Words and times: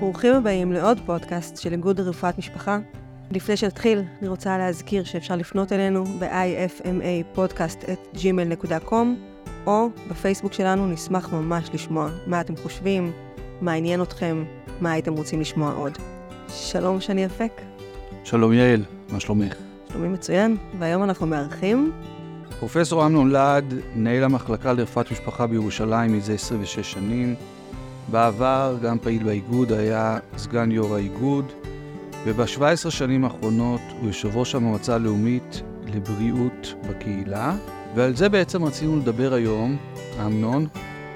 ברוכים 0.00 0.34
הבאים 0.34 0.72
לעוד 0.72 0.98
פודקאסט 1.06 1.56
של 1.56 1.72
איגוד 1.72 2.00
רפואת 2.00 2.38
משפחה. 2.38 2.78
לפני 3.30 3.56
שנתחיל, 3.56 4.02
אני 4.20 4.28
רוצה 4.28 4.58
להזכיר 4.58 5.04
שאפשר 5.04 5.36
לפנות 5.36 5.72
אלינו 5.72 6.04
ב-ifma 6.04 7.36
podcast@gmail.com 7.38 8.94
או 9.66 9.88
בפייסבוק 10.10 10.52
שלנו, 10.52 10.86
נשמח 10.86 11.32
ממש 11.32 11.70
לשמוע 11.74 12.08
מה 12.26 12.40
אתם 12.40 12.56
חושבים, 12.56 13.12
מה 13.60 13.72
עניין 13.72 14.02
אתכם, 14.02 14.44
מה 14.80 14.92
הייתם 14.92 15.12
רוצים 15.12 15.40
לשמוע 15.40 15.72
עוד. 15.72 15.92
שלום 16.48 17.00
שני 17.00 17.26
אפק. 17.26 17.60
שלום 18.24 18.52
יעל, 18.52 18.82
מה 19.12 19.20
שלומך? 19.20 19.54
שלומי 19.92 20.08
מצוין, 20.08 20.56
והיום 20.78 21.02
אנחנו 21.02 21.26
מארחים 21.26 21.92
פרופסור 22.58 23.06
אמנון 23.06 23.30
להד, 23.30 23.74
מנהל 23.94 24.24
המחלקה 24.24 24.72
לרפואת 24.72 25.12
משפחה 25.12 25.46
בירושלים 25.46 26.12
מזה 26.12 26.32
26 26.32 26.92
שנים. 26.92 27.34
בעבר 28.08 28.76
גם 28.82 28.98
פעיל 28.98 29.22
באיגוד, 29.22 29.72
היה 29.72 30.18
סגן 30.36 30.72
יו"ר 30.72 30.94
האיגוד, 30.94 31.44
וב-17 32.24 32.90
שנים 32.90 33.24
האחרונות 33.24 33.80
הוא 34.00 34.06
יושב 34.06 34.36
ראש 34.36 34.54
המועצה 34.54 34.94
הלאומית 34.94 35.62
לבריאות 35.86 36.74
בקהילה, 36.88 37.56
ועל 37.94 38.16
זה 38.16 38.28
בעצם 38.28 38.64
רצינו 38.64 38.96
לדבר 38.96 39.32
היום, 39.32 39.76
אמנון. 40.26 40.66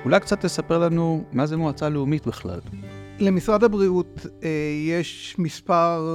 אולי 0.05 0.21
קצת 0.21 0.41
תספר 0.41 0.79
לנו 0.79 1.25
מה 1.33 1.47
זה 1.47 1.57
מועצה 1.57 1.89
לאומית 1.89 2.27
בכלל. 2.27 2.61
למשרד 3.19 3.65
הבריאות 3.65 4.27
אה, 4.43 4.49
יש 4.89 5.37
מספר 5.39 6.07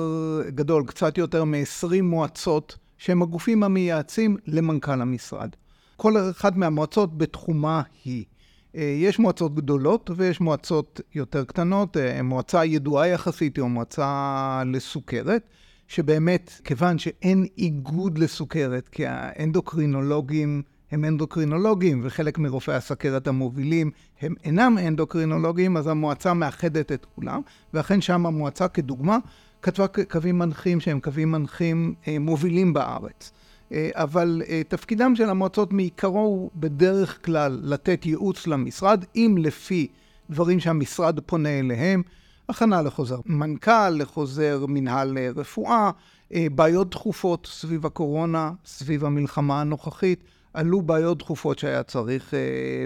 גדול, 0.48 0.84
קצת 0.88 1.18
יותר 1.18 1.44
מ-20 1.44 2.02
מועצות 2.04 2.78
שהם 2.98 3.22
הגופים 3.22 3.64
המייעצים 3.64 4.38
למנכ"ל 4.48 5.02
המשרד. 5.02 5.50
כל 5.98 6.14
אחת 6.32 6.56
מהמועצות 6.56 7.18
בתחומה 7.18 7.82
היא. 8.06 8.26
אה, 8.76 8.82
יש 8.82 9.20
מועצות 9.20 9.56
גדולות 9.56 10.10
ויש 10.16 10.42
מועצות 10.42 11.02
יותר 11.16 11.46
קטנות, 11.46 11.98
אה, 11.98 12.22
מועצה 12.24 12.66
ידועה 12.66 13.08
יחסית 13.08 13.58
היא 13.58 13.66
מועצה 13.66 14.64
לסוכרת, 14.66 15.42
שבאמת, 15.88 16.62
כיוון 16.64 16.98
שאין 16.98 17.46
איגוד 17.58 18.18
לסוכרת, 18.18 18.90
כי 18.90 19.06
האנדוקרינולוגים 19.08 20.62
הם 20.92 21.06
אנדוקרינולוגים, 21.06 22.02
וחלק 22.04 22.38
מרופאי 22.38 22.76
הסכרת 22.76 23.28
המובילים 23.28 23.92
הם 24.22 24.36
אינם 24.44 24.78
אנדוקרינולוגים, 24.88 25.78
אז 25.78 25.88
המועצה 25.88 26.34
מאחדת 26.34 26.92
את 26.92 27.06
כולם, 27.16 27.42
ואכן 27.74 28.02
שם 28.02 28.26
המועצה 28.26 28.68
כדוגמה 28.68 29.18
כתבה 29.62 29.86
קווים 29.88 30.40
מנחים 30.40 30.80
שהם 30.80 31.00
קווים 31.00 31.32
מנחים 31.32 31.94
אה, 32.08 32.20
מובילים 32.20 32.74
בארץ. 32.74 33.32
אה, 33.72 33.90
אבל 33.94 34.42
אה, 34.50 34.62
תפקידם 34.68 35.16
של 35.16 35.30
המועצות 35.30 35.74
מעיקרו 35.74 36.20
הוא 36.20 36.52
בדרך 36.56 37.26
כלל 37.26 37.60
לתת 37.64 38.06
ייעוץ 38.06 38.48
למשרד, 38.48 39.06
אם 39.16 39.36
לפי 39.40 39.88
דברים 40.30 40.60
שהמשרד 40.60 41.20
פונה 41.20 41.60
אליהם, 41.60 42.02
הכנה 42.50 42.82
לחוזר 42.82 43.20
מנכ"ל, 43.26 43.90
לחוזר 43.90 44.66
מנהל 44.68 45.18
רפואה, 45.36 45.92
בעיות 46.32 46.90
דחופות 46.90 47.48
סביב 47.52 47.86
הקורונה, 47.86 48.52
סביב 48.66 49.06
המלחמה 49.06 49.62
הנוכחית, 49.62 50.24
עלו 50.54 50.82
בעיות 50.82 51.18
דחופות 51.18 51.60
שהיה 51.60 51.84
צריך 51.84 52.34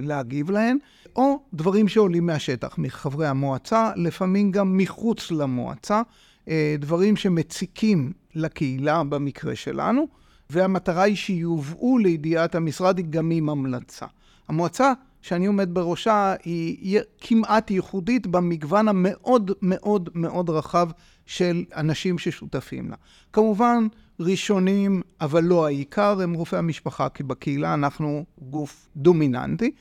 להגיב 0.01 0.51
להן, 0.51 0.77
או 1.15 1.39
דברים 1.53 1.87
שעולים 1.87 2.25
מהשטח, 2.25 2.77
מחברי 2.77 3.27
המועצה, 3.27 3.91
לפעמים 3.95 4.51
גם 4.51 4.77
מחוץ 4.77 5.31
למועצה. 5.31 6.01
אה, 6.47 6.75
דברים 6.79 7.15
שמציקים 7.15 8.11
לקהילה 8.35 9.03
במקרה 9.03 9.55
שלנו, 9.55 10.07
והמטרה 10.53 11.03
היא 11.03 11.15
שיובאו 11.15 11.97
לידיעת 11.97 12.55
המשרד 12.55 12.99
גם 13.09 13.31
עם 13.31 13.49
המלצה. 13.49 14.05
המועצה 14.47 14.93
שאני 15.21 15.45
עומד 15.45 15.69
בראשה 15.73 16.35
היא 16.43 16.99
כמעט 17.21 17.71
ייחודית 17.71 18.27
במגוון 18.27 18.87
המאוד 18.87 19.51
מאוד 19.61 20.09
מאוד 20.15 20.49
רחב 20.49 20.89
של 21.25 21.63
אנשים 21.75 22.17
ששותפים 22.17 22.89
לה. 22.89 22.95
כמובן, 23.33 23.87
ראשונים, 24.19 25.01
אבל 25.21 25.43
לא 25.43 25.65
העיקר, 25.65 26.21
הם 26.21 26.33
רופאי 26.33 26.59
המשפחה, 26.59 27.09
כי 27.09 27.23
בקהילה 27.23 27.73
אנחנו 27.73 28.25
גוף 28.41 28.89
דומיננטי, 28.97 29.71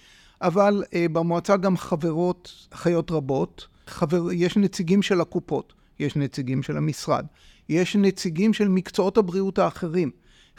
אבל 0.42 0.82
uh, 0.84 1.12
במועצה 1.12 1.56
גם 1.56 1.76
חברות, 1.76 2.66
אחיות 2.70 3.10
רבות, 3.10 3.66
חבר, 3.86 4.32
יש 4.32 4.56
נציגים 4.56 5.02
של 5.02 5.20
הקופות. 5.20 5.72
יש 5.98 6.16
נציגים 6.16 6.62
של 6.62 6.76
המשרד, 6.76 7.26
יש 7.68 7.96
נציגים 7.96 8.52
של 8.52 8.68
מקצועות 8.68 9.18
הבריאות 9.18 9.58
האחרים, 9.58 10.10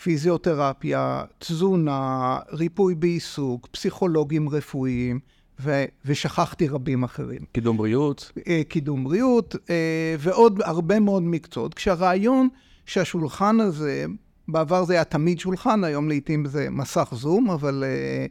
פיזיותרפיה, 0.02 1.24
תזונה, 1.40 2.40
ריפוי 2.52 2.96
בעיסוק, 2.96 3.68
פסיכולוגים 3.72 4.50
רפואיים, 4.50 5.20
ו- 5.60 5.86
ושכחתי 6.06 6.68
רבים 6.68 7.04
אחרים. 7.04 7.40
קידום 7.52 7.78
בריאות. 7.78 8.32
אה, 8.48 8.62
קידום 8.68 9.04
בריאות, 9.04 9.56
אה, 9.70 10.16
ועוד 10.20 10.62
הרבה 10.66 11.00
מאוד 11.00 11.24
מקצועות. 11.24 11.74
כשהרעיון 11.74 12.48
שהשולחן 12.86 13.60
הזה, 13.60 14.06
בעבר 14.48 14.84
זה 14.84 14.94
היה 14.94 15.04
תמיד 15.04 15.40
שולחן, 15.40 15.84
היום 15.84 16.10
לעיתים 16.10 16.46
זה 16.46 16.70
מסך 16.70 17.10
זום, 17.12 17.50
אבל 17.50 17.84
אה, 17.88 18.26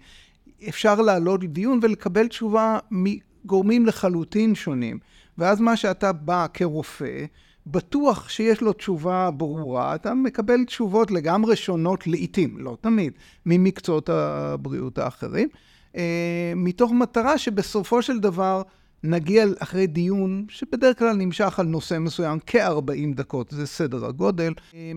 אפשר 0.69 1.01
לעלות 1.01 1.43
לדיון 1.43 1.79
ולקבל 1.83 2.27
תשובה 2.27 2.79
מגורמים 2.91 3.87
לחלוטין 3.87 4.55
שונים. 4.55 4.99
ואז 5.39 5.61
מה 5.61 5.77
שאתה 5.77 6.13
בא 6.13 6.47
כרופא, 6.55 7.25
בטוח 7.67 8.29
שיש 8.29 8.61
לו 8.61 8.73
תשובה 8.73 9.31
ברורה, 9.31 9.95
אתה 9.95 10.15
מקבל 10.15 10.65
תשובות 10.65 11.11
לגמרי 11.11 11.57
שונות 11.57 12.07
לעיתים, 12.07 12.57
לא 12.59 12.77
תמיד, 12.81 13.13
ממקצועות 13.47 14.09
הבריאות 14.09 14.99
האחרים, 14.99 15.49
אה, 15.97 16.53
מתוך 16.57 16.93
מטרה 16.93 17.39
שבסופו 17.39 18.03
של 18.03 18.19
דבר 18.19 18.63
נגיע 19.05 19.45
אחרי 19.59 19.87
דיון 19.87 20.45
שבדרך 20.49 20.99
כלל 20.99 21.13
נמשך 21.13 21.59
על 21.59 21.67
נושא 21.67 21.99
מסוים 21.99 22.39
כ-40 22.47 23.15
דקות, 23.15 23.51
זה 23.51 23.67
סדר 23.67 24.07
הגודל, 24.07 24.53
אה, 24.75 24.93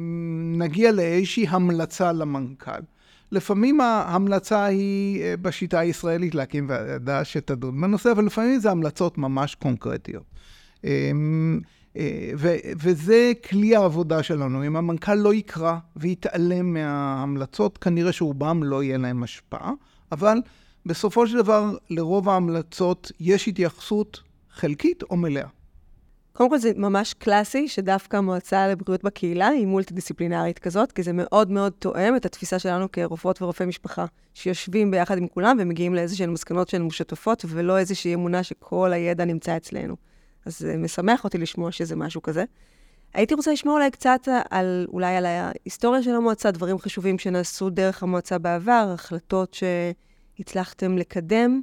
נגיע 0.58 0.92
לאיזושהי 0.92 1.48
המלצה 1.50 2.12
למנכ"ל. 2.12 2.82
לפעמים 3.32 3.82
ההמלצה 3.82 4.66
היא 4.66 5.22
אה, 5.22 5.38
בשיטה 5.42 5.80
הישראלית 5.80 6.36
להקים 6.36 6.70
ועדה 6.70 7.24
שתדון 7.24 7.82
בנושא, 7.82 8.12
אבל 8.12 8.26
לפעמים 8.26 8.60
זה 8.60 8.72
המלצות 8.72 9.18
ממש 9.18 9.56
קונקרטיות. 9.56 10.24
אה, 11.98 12.32
וזה 12.80 13.32
כלי 13.50 13.76
העבודה 13.76 14.24
שלנו. 14.24 14.66
אם 14.66 14.76
המנכ"ל 14.76 15.16
לא 15.16 15.34
יקרא 15.34 15.78
ויתעלם 15.96 16.74
מההמלצות, 16.74 17.78
כנראה 17.78 18.12
שרובם 18.12 18.64
לא 18.64 18.84
יהיה 18.84 18.98
להם 18.98 19.24
השפעה, 19.24 19.72
אבל 20.12 20.38
בסופו 20.86 21.28
של 21.28 21.38
דבר, 21.38 21.78
לרוב 21.90 22.30
ההמלצות 22.30 23.12
יש 23.20 23.48
התייחסות 23.48 24.22
חלקית 24.52 25.04
או 25.04 25.16
מלאה. 25.16 25.48
קודם 26.34 26.50
כל 26.50 26.58
זה 26.58 26.72
ממש 26.76 27.14
קלאסי 27.14 27.68
שדווקא 27.68 28.18
המועצה 28.18 28.68
לבריאות 28.68 29.04
בקהילה 29.04 29.48
היא 29.48 29.68
מולטי-דיסציפלינרית 29.68 30.60
כזאת, 30.60 30.92
כי 30.92 31.04
זה 31.04 31.12
מאוד 31.14 31.52
מאוד 31.52 31.74
תואם 31.80 32.16
את 32.16 32.26
התפיסה 32.26 32.60
שלנו 32.60 32.92
כרופאות 32.92 33.42
ורופאי 33.42 33.66
משפחה, 33.66 34.06
שיושבים 34.34 34.92
ביחד 34.92 35.18
עם 35.18 35.28
כולם 35.28 35.58
ומגיעים 35.60 35.96
לאיזשהן 35.96 36.30
מסקנות 36.30 36.70
שהן 36.70 36.82
משותפות, 36.82 37.46
ולא 37.48 37.78
איזושהי 37.78 38.14
אמונה 38.14 38.44
שכל 38.44 38.94
הידע 38.94 39.26
נמצא 39.26 39.58
אצלנו. 39.58 39.96
אז 40.46 40.60
זה 40.60 40.78
משמח 40.78 41.24
אותי 41.24 41.38
לשמוע 41.38 41.72
שזה 41.72 41.96
משהו 41.96 42.22
כזה. 42.22 42.44
הייתי 43.14 43.34
רוצה 43.34 43.52
לשמוע 43.54 43.74
אולי 43.74 43.92
קצת 43.92 44.28
על, 44.50 44.88
אולי 44.94 45.16
על 45.16 45.26
ההיסטוריה 45.26 46.04
של 46.04 46.16
המועצה, 46.16 46.52
דברים 46.52 46.80
חשובים 46.80 47.20
שנעשו 47.20 47.70
דרך 47.70 48.04
המועצה 48.04 48.38
בעבר, 48.38 48.92
החלטות 48.94 49.58
שהצלחתם 50.38 50.98
לקדם. 50.98 51.62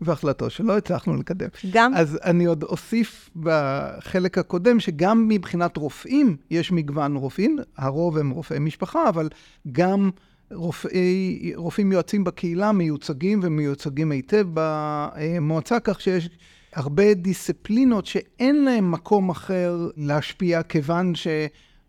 והחלטות 0.00 0.50
שלא 0.50 0.76
הצלחנו 0.76 1.16
לקדם. 1.16 1.48
גם? 1.72 1.94
אז 1.94 2.18
אני 2.24 2.44
עוד 2.44 2.62
אוסיף 2.62 3.30
בחלק 3.36 4.38
הקודם, 4.38 4.80
שגם 4.80 5.28
מבחינת 5.28 5.76
רופאים, 5.76 6.36
יש 6.50 6.72
מגוון 6.72 7.16
רופאים, 7.16 7.58
הרוב 7.76 8.18
הם 8.18 8.30
רופאי 8.30 8.58
משפחה, 8.58 9.08
אבל 9.08 9.28
גם 9.72 10.10
רופאי, 10.52 11.52
רופאים 11.56 11.92
יועצים 11.92 12.24
בקהילה 12.24 12.72
מיוצגים 12.72 13.40
ומיוצגים 13.42 14.12
היטב 14.12 14.46
במועצה, 14.54 15.80
כך 15.80 16.00
שיש 16.00 16.30
הרבה 16.74 17.14
דיסציפלינות 17.14 18.06
שאין 18.06 18.64
להם 18.64 18.90
מקום 18.90 19.30
אחר 19.30 19.88
להשפיע, 19.96 20.62
כיוון 20.62 21.14
ש... 21.14 21.26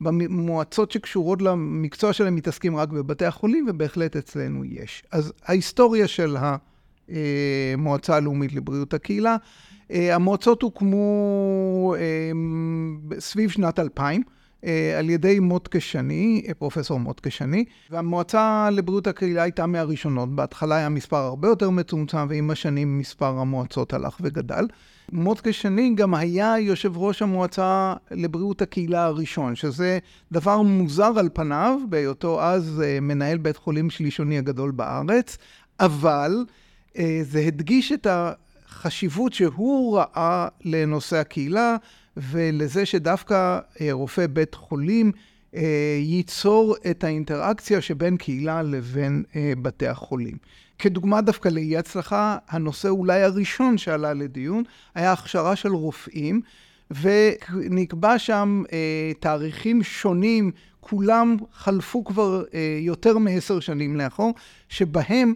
במועצות 0.01 0.91
שקשורות 0.91 1.41
למקצוע 1.41 2.13
שלהם 2.13 2.35
מתעסקים 2.35 2.77
רק 2.77 2.89
בבתי 2.89 3.25
החולים, 3.25 3.65
ובהחלט 3.69 4.15
אצלנו 4.15 4.65
יש. 4.65 5.03
אז 5.11 5.33
ההיסטוריה 5.45 6.07
של. 6.07 6.37
המועצה 7.09 8.15
הלאומית 8.15 8.53
לבריאות 8.53 8.93
הקהילה. 8.93 9.35
אה, 9.91 10.15
המועצות 10.15 10.61
הוקמו 10.61 11.95
אה, 11.97 12.31
סביב 13.19 13.49
שנת 13.49 13.79
2000. 13.79 14.23
אה, 14.65 14.99
על 14.99 15.09
ידי 15.09 15.39
מוטקה 15.39 15.79
שני, 15.79 16.43
פרופסור 16.57 16.99
מוטקה 16.99 17.29
שני, 17.29 17.65
והמועצה 17.89 18.69
לבריאות 18.71 19.07
הקהילה 19.07 19.43
הייתה 19.43 19.65
מהראשונות. 19.65 20.35
בהתחלה 20.35 20.75
היה 20.75 20.89
מספר 20.89 21.17
הרבה 21.17 21.47
יותר 21.47 21.69
מצומצם, 21.69 22.27
ועם 22.29 22.51
השנים 22.51 22.99
מספר 22.99 23.39
המועצות 23.39 23.93
הלך 23.93 24.17
וגדל. 24.21 24.67
מוטקה 25.11 25.53
שני 25.53 25.93
גם 25.95 26.13
היה 26.13 26.59
יושב 26.59 26.97
ראש 26.97 27.21
המועצה 27.21 27.93
לבריאות 28.11 28.61
הקהילה 28.61 29.05
הראשון, 29.05 29.55
שזה 29.55 29.99
דבר 30.31 30.61
מוזר 30.61 31.11
על 31.17 31.29
פניו, 31.33 31.79
בהיותו 31.89 32.43
אז 32.43 32.83
מנהל 33.01 33.37
בית 33.37 33.57
חולים 33.57 33.89
שלישוני 33.89 34.37
הגדול 34.37 34.71
בארץ, 34.71 35.37
אבל 35.79 36.45
אה, 36.97 37.19
זה 37.21 37.39
הדגיש 37.39 37.91
את 37.91 38.07
החשיבות 38.09 39.33
שהוא 39.33 39.97
ראה 39.97 40.47
לנושא 40.63 41.17
הקהילה 41.17 41.75
ולזה 42.17 42.85
שדווקא 42.85 43.59
אה, 43.81 43.91
רופא 43.91 44.27
בית 44.27 44.55
חולים 44.55 45.11
אה, 45.55 45.97
ייצור 45.99 46.75
את 46.91 47.03
האינטראקציה 47.03 47.81
שבין 47.81 48.17
קהילה 48.17 48.63
לבין 48.63 49.23
אה, 49.35 49.53
בתי 49.61 49.87
החולים. 49.87 50.37
כדוגמה 50.79 51.21
דווקא 51.21 51.49
לאי 51.49 51.77
הצלחה, 51.77 52.37
הנושא 52.49 52.89
אולי 52.89 53.21
הראשון 53.21 53.77
שעלה 53.77 54.13
לדיון 54.13 54.63
היה 54.95 55.11
הכשרה 55.11 55.55
של 55.55 55.69
רופאים, 55.69 56.41
ונקבע 57.01 58.19
שם 58.19 58.63
תאריכים 59.19 59.83
שונים, 59.83 60.51
כולם 60.79 61.37
חלפו 61.53 62.03
כבר 62.03 62.43
יותר 62.79 63.17
מעשר 63.17 63.59
שנים 63.59 63.95
לאחור, 63.95 64.33
שבהם, 64.69 65.33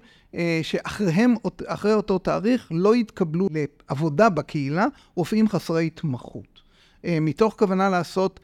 שאחריהם, 0.61 1.35
אחרי 1.65 1.93
אותו 1.93 2.17
תאריך, 2.19 2.67
לא 2.71 2.93
התקבלו 2.93 3.47
לעבודה 3.51 4.29
בקהילה 4.29 4.85
רופאים 5.15 5.49
חסרי 5.49 5.87
התמחות. 5.87 6.58
אה, 7.05 7.17
מתוך 7.21 7.55
כוונה 7.57 7.89
לעשות 7.89 8.39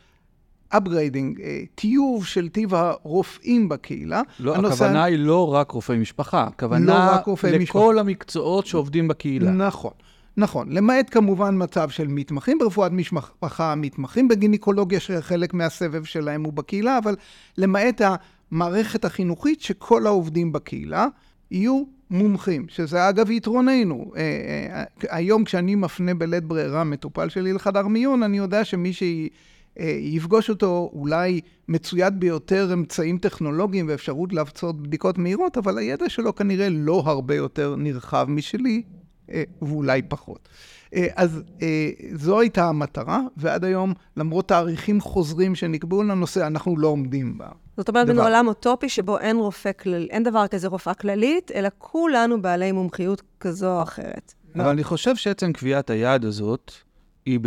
upgrading, 0.74 1.42
אה, 1.44 1.64
טיוב 1.76 2.26
של 2.26 2.50
טיב 2.50 2.74
הרופאים 2.74 3.70
בקהילה. 3.70 4.22
לא, 4.40 4.56
הנושא... 4.56 4.74
הכוונה 4.74 5.04
היא 5.04 5.20
לא 5.20 5.54
רק 5.54 5.72
רופאי 5.72 5.98
משפחה, 5.98 6.44
הכוונה 6.44 6.86
לא 6.86 7.16
רק 7.16 7.26
רופאי 7.26 7.52
לכל 7.52 7.60
משפחה. 7.60 8.00
המקצועות 8.00 8.66
שעובדים 8.66 9.08
בקהילה. 9.08 9.52
נכון. 9.52 9.92
נכון, 10.38 10.72
למעט 10.72 11.08
כמובן 11.12 11.64
מצב 11.64 11.90
של 11.90 12.08
מתמחים 12.08 12.58
ברפואת 12.58 12.92
משפחה, 12.92 13.76
מתמחים 13.76 14.28
בגינקולוגיה, 14.28 15.00
שחלק 15.00 15.54
מהסבב 15.54 16.04
שלהם 16.04 16.44
הוא 16.44 16.54
בקהילה, 16.54 16.98
אבל 16.98 17.16
למעט 17.58 18.02
המערכת 18.52 19.06
החינוכית 19.06 19.62
שכל 19.62 20.08
העובדים 20.08 20.52
בקהילה 20.52 21.08
יהיו 21.52 21.84
מומחים, 22.10 22.66
שזה 22.70 23.10
אגב 23.10 23.32
יתרוננו. 23.32 24.12
אה, 24.16 24.22
אה, 24.22 24.84
היום 25.18 25.44
כשאני 25.44 25.76
מפנה 25.76 26.14
בלית 26.14 26.44
ברירה 26.44 26.84
מטופל 26.84 27.30
שלי 27.30 27.54
לחדר 27.54 27.88
מיון, 27.88 28.24
אני 28.24 28.38
יודע 28.38 28.66
שמי 28.66 28.94
שהיא... 28.94 29.30
אה, 29.80 29.98
יפגוש 30.00 30.50
אותו 30.50 30.92
אולי 30.94 31.42
מצויד 31.68 32.20
ביותר 32.20 32.74
אמצעים 32.74 33.18
טכנולוגיים 33.18 33.86
ואפשרות 33.90 34.34
להפצות 34.34 34.84
בדיקות 34.84 35.18
מהירות, 35.18 35.58
אבל 35.58 35.78
הידע 35.78 36.10
שלו 36.10 36.36
כנראה 36.36 36.70
לא 36.70 37.04
הרבה 37.06 37.36
יותר 37.36 37.76
נרחב 37.76 38.26
משלי, 38.30 38.82
אה, 39.32 39.44
ואולי 39.62 40.02
פחות. 40.02 40.50
אז 41.16 41.42
זו 42.14 42.40
הייתה 42.40 42.66
המטרה, 42.66 43.22
ועד 43.38 43.64
היום, 43.64 43.94
למרות 44.18 44.48
תאריכים 44.48 45.02
חוזרים 45.02 45.56
שנקבעו 45.56 46.04
לנושא, 46.04 46.48
אנחנו 46.48 46.78
לא 46.78 46.88
עומדים 46.88 47.38
בה. 47.38 47.48
זאת 47.78 47.90
אומרת, 47.90 48.08
בין 48.08 48.20
עולם 48.20 48.48
אוטופי 48.48 48.90
שבו 48.90 49.20
אין 49.20 49.38
רופא 49.38 49.72
כללי, 49.72 50.08
אין 50.12 50.24
דבר 50.24 50.48
כזה 50.48 50.68
רופאה 50.68 50.94
כללית, 50.94 51.52
אלא 51.56 51.70
כולנו 51.78 52.42
בעלי 52.42 52.72
מומחיות 52.72 53.22
כזו 53.40 53.78
או 53.78 53.84
אחרת. 53.84 54.34
אבל 54.56 54.70
אני 54.70 54.84
חושב 54.84 55.16
שעצם 55.16 55.54
קביעת 55.54 55.90
היעד 55.90 56.26
הזאת, 56.26 56.72
היא, 57.26 57.40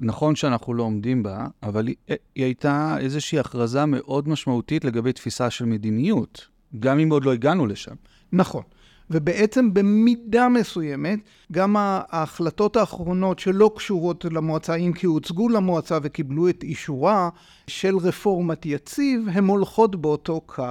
נכון 0.00 0.36
שאנחנו 0.36 0.74
לא 0.74 0.82
עומדים 0.82 1.22
בה, 1.22 1.46
אבל 1.62 1.86
היא, 1.86 1.96
היא 2.34 2.44
הייתה 2.44 2.96
איזושהי 3.00 3.38
הכרזה 3.38 3.84
מאוד 3.86 4.28
משמעותית 4.28 4.84
לגבי 4.84 5.12
תפיסה 5.12 5.50
של 5.50 5.64
מדיניות, 5.64 6.48
גם 6.80 6.98
אם 6.98 7.10
עוד 7.10 7.24
לא 7.24 7.32
הגענו 7.32 7.66
לשם. 7.66 7.94
נכון. 8.32 8.62
ובעצם 9.10 9.74
במידה 9.74 10.48
מסוימת, 10.48 11.18
גם 11.52 11.76
ההחלטות 11.78 12.76
האחרונות 12.76 13.38
שלא 13.38 13.70
קשורות 13.76 14.24
למועצה, 14.24 14.74
אם 14.74 14.92
כי 14.92 15.06
הוצגו 15.06 15.48
למועצה 15.48 15.98
וקיבלו 16.02 16.48
את 16.48 16.62
אישורה 16.62 17.28
של 17.66 17.96
רפורמת 17.96 18.66
יציב, 18.66 19.28
הן 19.32 19.44
הולכות 19.44 19.96
באותו 19.96 20.40
קו. 20.40 20.64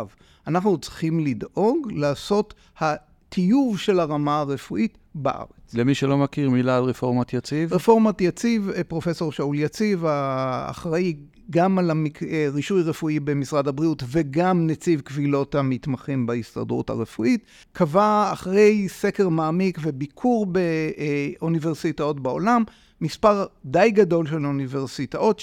אנחנו 0.47 0.77
צריכים 0.77 1.19
לדאוג 1.19 1.91
לעשות 1.91 2.53
הטיוב 2.77 3.79
של 3.79 3.99
הרמה 3.99 4.39
הרפואית 4.39 4.97
בארץ. 5.15 5.73
למי 5.73 5.95
שלא 5.95 6.17
מכיר 6.17 6.49
מילה 6.49 6.77
על 6.77 6.83
רפורמת 6.83 7.33
יציב? 7.33 7.73
רפורמת 7.73 8.21
יציב, 8.21 8.69
אה, 8.69 8.83
פרופסור 8.83 9.31
שאול 9.31 9.59
יציב, 9.59 10.05
האחראי 10.05 11.15
גם 11.49 11.79
על 11.79 11.91
אה, 12.29 12.47
רפואי 12.85 13.19
במשרד 13.19 13.67
הבריאות 13.67 14.03
וגם 14.07 14.67
נציב 14.67 15.01
קבילות 15.01 15.55
המתמחים 15.55 16.25
בהסתדרות 16.25 16.89
הרפואית, 16.89 17.45
קבע 17.71 18.29
אחרי 18.33 18.89
סקר 18.89 19.29
מעמיק 19.29 19.77
וביקור 19.81 20.45
באוניברסיטאות 20.45 22.19
בעולם, 22.19 22.63
מספר 23.01 23.45
די 23.65 23.91
גדול 23.91 24.27
של 24.27 24.45
אוניברסיטאות, 24.45 25.39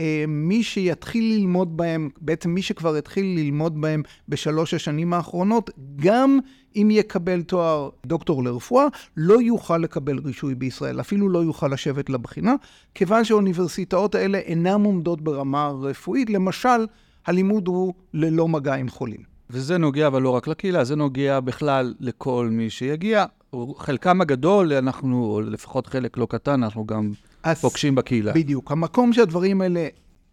שמי 0.00 0.62
שיתחיל 0.62 1.34
ללמוד 1.34 1.76
בהם, 1.76 2.10
בעצם 2.20 2.50
מי 2.50 2.62
שכבר 2.62 2.94
התחיל 2.94 3.24
ללמוד 3.38 3.80
בהם 3.80 4.02
בשלוש 4.28 4.74
השנים 4.74 5.12
האחרונות, 5.12 5.70
גם 5.96 6.38
אם 6.76 6.88
יקבל 6.90 7.42
תואר 7.42 7.88
דוקטור 8.06 8.44
לרפואה, 8.44 8.86
לא 9.16 9.42
יוכל 9.42 9.78
לקבל 9.78 10.18
רישוי 10.18 10.54
בישראל, 10.54 11.00
אפילו 11.00 11.28
לא 11.28 11.38
יוכל 11.38 11.68
לשבת 11.68 12.10
לבחינה, 12.10 12.54
כיוון 12.94 13.24
שהאוניברסיטאות 13.24 14.14
האלה 14.14 14.38
אינן 14.38 14.84
עומדות 14.84 15.20
ברמה 15.20 15.68
רפואית. 15.68 16.30
למשל, 16.30 16.86
הלימוד 17.26 17.68
הוא 17.68 17.94
ללא 18.14 18.48
מגע 18.48 18.74
עם 18.74 18.88
חולים. 18.88 19.20
וזה 19.50 19.78
נוגע 19.78 20.06
אבל 20.06 20.22
לא 20.22 20.30
רק 20.30 20.48
לקהילה, 20.48 20.84
זה 20.84 20.96
נוגע 20.96 21.40
בכלל 21.40 21.94
לכל 22.00 22.48
מי 22.52 22.70
שיגיע. 22.70 23.24
חלקם 23.78 24.20
הגדול, 24.20 24.72
אנחנו, 24.72 25.24
או 25.24 25.40
לפחות 25.40 25.86
חלק 25.86 26.18
לא 26.18 26.26
קטן, 26.30 26.62
אנחנו 26.62 26.86
גם 26.86 27.10
פוגשים 27.60 27.94
בקהילה. 27.94 28.32
בדיוק. 28.32 28.72
המקום 28.72 29.12
שהדברים 29.12 29.60
האלה 29.60 29.88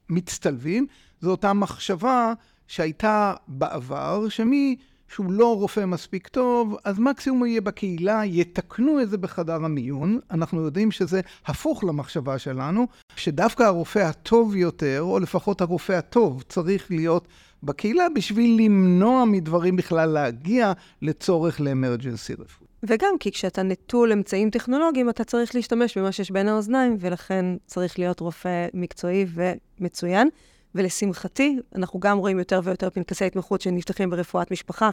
מצטלבים, 0.09 0.87
זו 1.21 1.31
אותה 1.31 1.53
מחשבה 1.53 2.33
שהייתה 2.67 3.33
בעבר, 3.47 4.29
שמי 4.29 4.75
שהוא 5.07 5.31
לא 5.31 5.57
רופא 5.57 5.85
מספיק 5.85 6.27
טוב, 6.27 6.75
אז 6.83 6.99
מקסימום 6.99 7.39
הוא 7.39 7.47
יהיה 7.47 7.61
בקהילה, 7.61 8.21
יתקנו 8.25 9.01
את 9.01 9.09
זה 9.09 9.17
בחדר 9.17 9.65
המיון. 9.65 10.19
אנחנו 10.31 10.61
יודעים 10.61 10.91
שזה 10.91 11.21
הפוך 11.45 11.83
למחשבה 11.83 12.39
שלנו, 12.39 12.87
שדווקא 13.15 13.63
הרופא 13.63 13.99
הטוב 13.99 14.55
יותר, 14.55 15.01
או 15.01 15.19
לפחות 15.19 15.61
הרופא 15.61 15.93
הטוב, 15.93 16.43
צריך 16.49 16.91
להיות 16.91 17.27
בקהילה 17.63 18.07
בשביל 18.15 18.61
למנוע 18.61 19.25
מדברים 19.25 19.75
בכלל 19.75 20.09
להגיע 20.09 20.73
לצורך 21.01 21.61
לאמרג'נסי 21.61 22.33
רפואי. 22.33 22.66
וגם 22.83 23.13
כי 23.19 23.31
כשאתה 23.31 23.63
נטול 23.63 24.11
אמצעים 24.11 24.49
טכנולוגיים, 24.49 25.09
אתה 25.09 25.23
צריך 25.23 25.55
להשתמש 25.55 25.97
במה 25.97 26.11
שיש 26.11 26.31
בין 26.31 26.47
האוזניים, 26.47 26.97
ולכן 26.99 27.45
צריך 27.65 27.99
להיות 27.99 28.19
רופא 28.19 28.67
מקצועי 28.73 29.25
ומצוין. 29.33 30.29
ולשמחתי, 30.75 31.59
אנחנו 31.75 31.99
גם 31.99 32.17
רואים 32.17 32.39
יותר 32.39 32.59
ויותר 32.63 32.89
פנקסי 32.89 33.25
התמחות 33.25 33.61
שנפתחים 33.61 34.09
ברפואת 34.09 34.51
משפחה. 34.51 34.89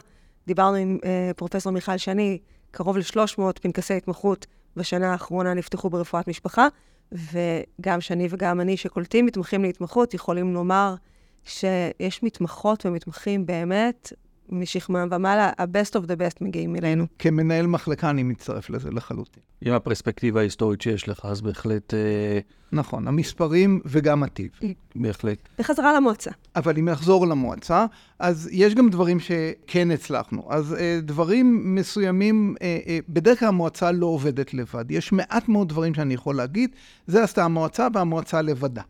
דיברנו 0.47 0.75
עם 0.75 0.97
uh, 1.01 1.33
פרופסור 1.33 1.71
מיכל 1.71 1.97
שני, 1.97 2.37
קרוב 2.71 2.97
ל-300 2.97 3.41
פנקסי 3.61 3.93
התמחות 3.93 4.45
בשנה 4.75 5.11
האחרונה 5.11 5.53
נפתחו 5.53 5.89
ברפואת 5.89 6.27
משפחה, 6.27 6.67
וגם 7.11 8.01
שני 8.01 8.27
וגם 8.29 8.61
אני 8.61 8.77
שקולטים 8.77 9.25
מתמחים 9.25 9.63
להתמחות 9.63 10.13
יכולים 10.13 10.53
לומר 10.53 10.95
שיש 11.43 12.23
מתמחות 12.23 12.85
ומתמחים 12.85 13.45
באמת 13.45 14.13
משכמם 14.49 15.07
ומעלה, 15.11 15.51
ה-best 15.57 15.91
of 15.91 16.05
the 16.05 16.15
best 16.19 16.37
מגיעים 16.41 16.75
אלינו. 16.75 17.05
כמנהל 17.19 17.67
מחלקה 17.67 18.09
אני 18.09 18.23
מצטרף 18.23 18.69
לזה 18.69 18.89
לחלוטין. 18.91 19.43
עם 19.61 19.73
הפרספקטיבה 19.73 20.39
ההיסטורית 20.39 20.81
שיש 20.81 21.09
לך, 21.09 21.25
אז 21.25 21.41
בהחלט... 21.41 21.93
אה... 21.93 22.39
נכון, 22.71 23.07
המספרים 23.07 23.81
וגם 23.85 24.23
הטיב. 24.23 24.49
בהחלט. 24.95 25.37
בחזרה 25.59 25.93
למועצה. 25.93 26.31
אבל 26.55 26.77
אם 26.77 26.89
נחזור 26.89 27.27
למועצה, 27.27 27.85
אז 28.19 28.49
יש 28.51 28.75
גם 28.75 28.89
דברים 28.89 29.19
שכן 29.19 29.91
הצלחנו. 29.91 30.47
אז 30.49 30.73
אה, 30.73 30.99
דברים 31.01 31.75
מסוימים, 31.75 32.55
אה, 32.61 32.79
אה, 32.87 32.99
בדרך 33.09 33.39
כלל 33.39 33.47
המועצה 33.47 33.91
לא 33.91 34.05
עובדת 34.05 34.53
לבד. 34.53 34.91
יש 34.91 35.11
מעט 35.11 35.47
מאוד 35.47 35.69
דברים 35.69 35.93
שאני 35.93 36.13
יכול 36.13 36.35
להגיד, 36.35 36.69
זה 37.07 37.23
עשתה 37.23 37.43
המועצה 37.43 37.87
והמועצה 37.93 38.41
לבדה. 38.41 38.81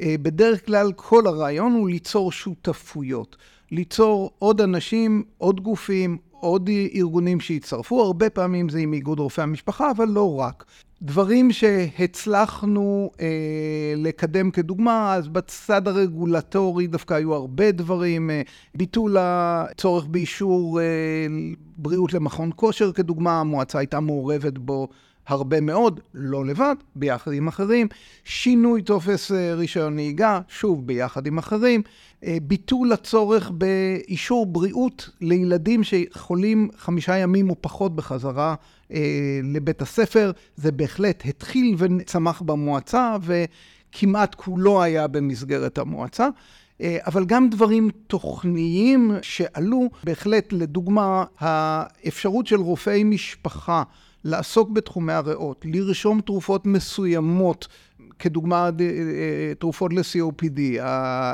אה, 0.00 0.14
בדרך 0.22 0.66
כלל 0.66 0.92
כל 0.96 1.26
הרעיון 1.26 1.72
הוא 1.72 1.88
ליצור 1.88 2.32
שותפויות. 2.32 3.36
ליצור 3.70 4.30
עוד 4.38 4.60
אנשים, 4.60 5.22
עוד 5.38 5.60
גופים, 5.60 6.18
עוד 6.30 6.70
ארגונים 6.94 7.40
שיצטרפו, 7.40 8.02
הרבה 8.02 8.30
פעמים 8.30 8.68
זה 8.68 8.78
עם 8.78 8.92
איגוד 8.92 9.18
רופאי 9.18 9.44
המשפחה, 9.44 9.90
אבל 9.90 10.08
לא 10.08 10.40
רק. 10.40 10.64
דברים 11.02 11.52
שהצלחנו 11.52 13.10
אה, 13.20 13.26
לקדם 13.96 14.50
כדוגמה, 14.50 15.14
אז 15.14 15.28
בצד 15.28 15.88
הרגולטורי 15.88 16.86
דווקא 16.86 17.14
היו 17.14 17.34
הרבה 17.34 17.72
דברים, 17.72 18.30
אה, 18.30 18.42
ביטול 18.74 19.16
הצורך 19.20 20.06
באישור 20.06 20.80
אה, 20.80 20.84
בריאות 21.76 22.12
למכון 22.12 22.50
כושר 22.56 22.92
כדוגמה, 22.92 23.40
המועצה 23.40 23.78
הייתה 23.78 24.00
מעורבת 24.00 24.58
בו 24.58 24.88
הרבה 25.30 25.60
מאוד, 25.60 26.00
לא 26.14 26.46
לבד, 26.46 26.74
ביחד 26.96 27.32
עם 27.32 27.48
אחרים, 27.48 27.88
שינוי 28.24 28.82
טופס 28.82 29.32
אה, 29.32 29.54
רישיון 29.54 29.94
נהיגה, 29.94 30.40
שוב, 30.48 30.86
ביחד 30.86 31.26
עם 31.26 31.38
אחרים, 31.38 31.82
אה, 32.24 32.36
ביטול 32.42 32.92
הצורך 32.92 33.50
באישור 33.50 34.46
בריאות 34.46 35.10
לילדים 35.20 35.80
שחולים 35.84 36.68
חמישה 36.76 37.16
ימים 37.16 37.50
או 37.50 37.54
פחות 37.60 37.96
בחזרה 37.96 38.54
אה, 38.92 39.40
לבית 39.44 39.82
הספר, 39.82 40.30
זה 40.56 40.72
בהחלט 40.72 41.22
התחיל 41.26 41.74
וצמח 41.78 42.42
במועצה 42.42 43.16
וכמעט 43.22 44.34
כולו 44.34 44.82
היה 44.82 45.06
במסגרת 45.06 45.78
המועצה. 45.78 46.28
אבל 47.06 47.24
גם 47.24 47.50
דברים 47.50 47.90
תוכניים 48.06 49.12
שעלו, 49.22 49.90
בהחלט, 50.04 50.52
לדוגמה, 50.52 51.24
האפשרות 51.38 52.46
של 52.46 52.56
רופאי 52.56 53.04
משפחה 53.04 53.82
לעסוק 54.24 54.70
בתחומי 54.70 55.12
הריאות, 55.12 55.64
לרשום 55.68 56.20
תרופות 56.20 56.66
מסוימות, 56.66 57.68
כדוגמה 58.18 58.70
אה, 58.80 59.52
תרופות 59.58 59.92
ל-COPD, 59.92 60.60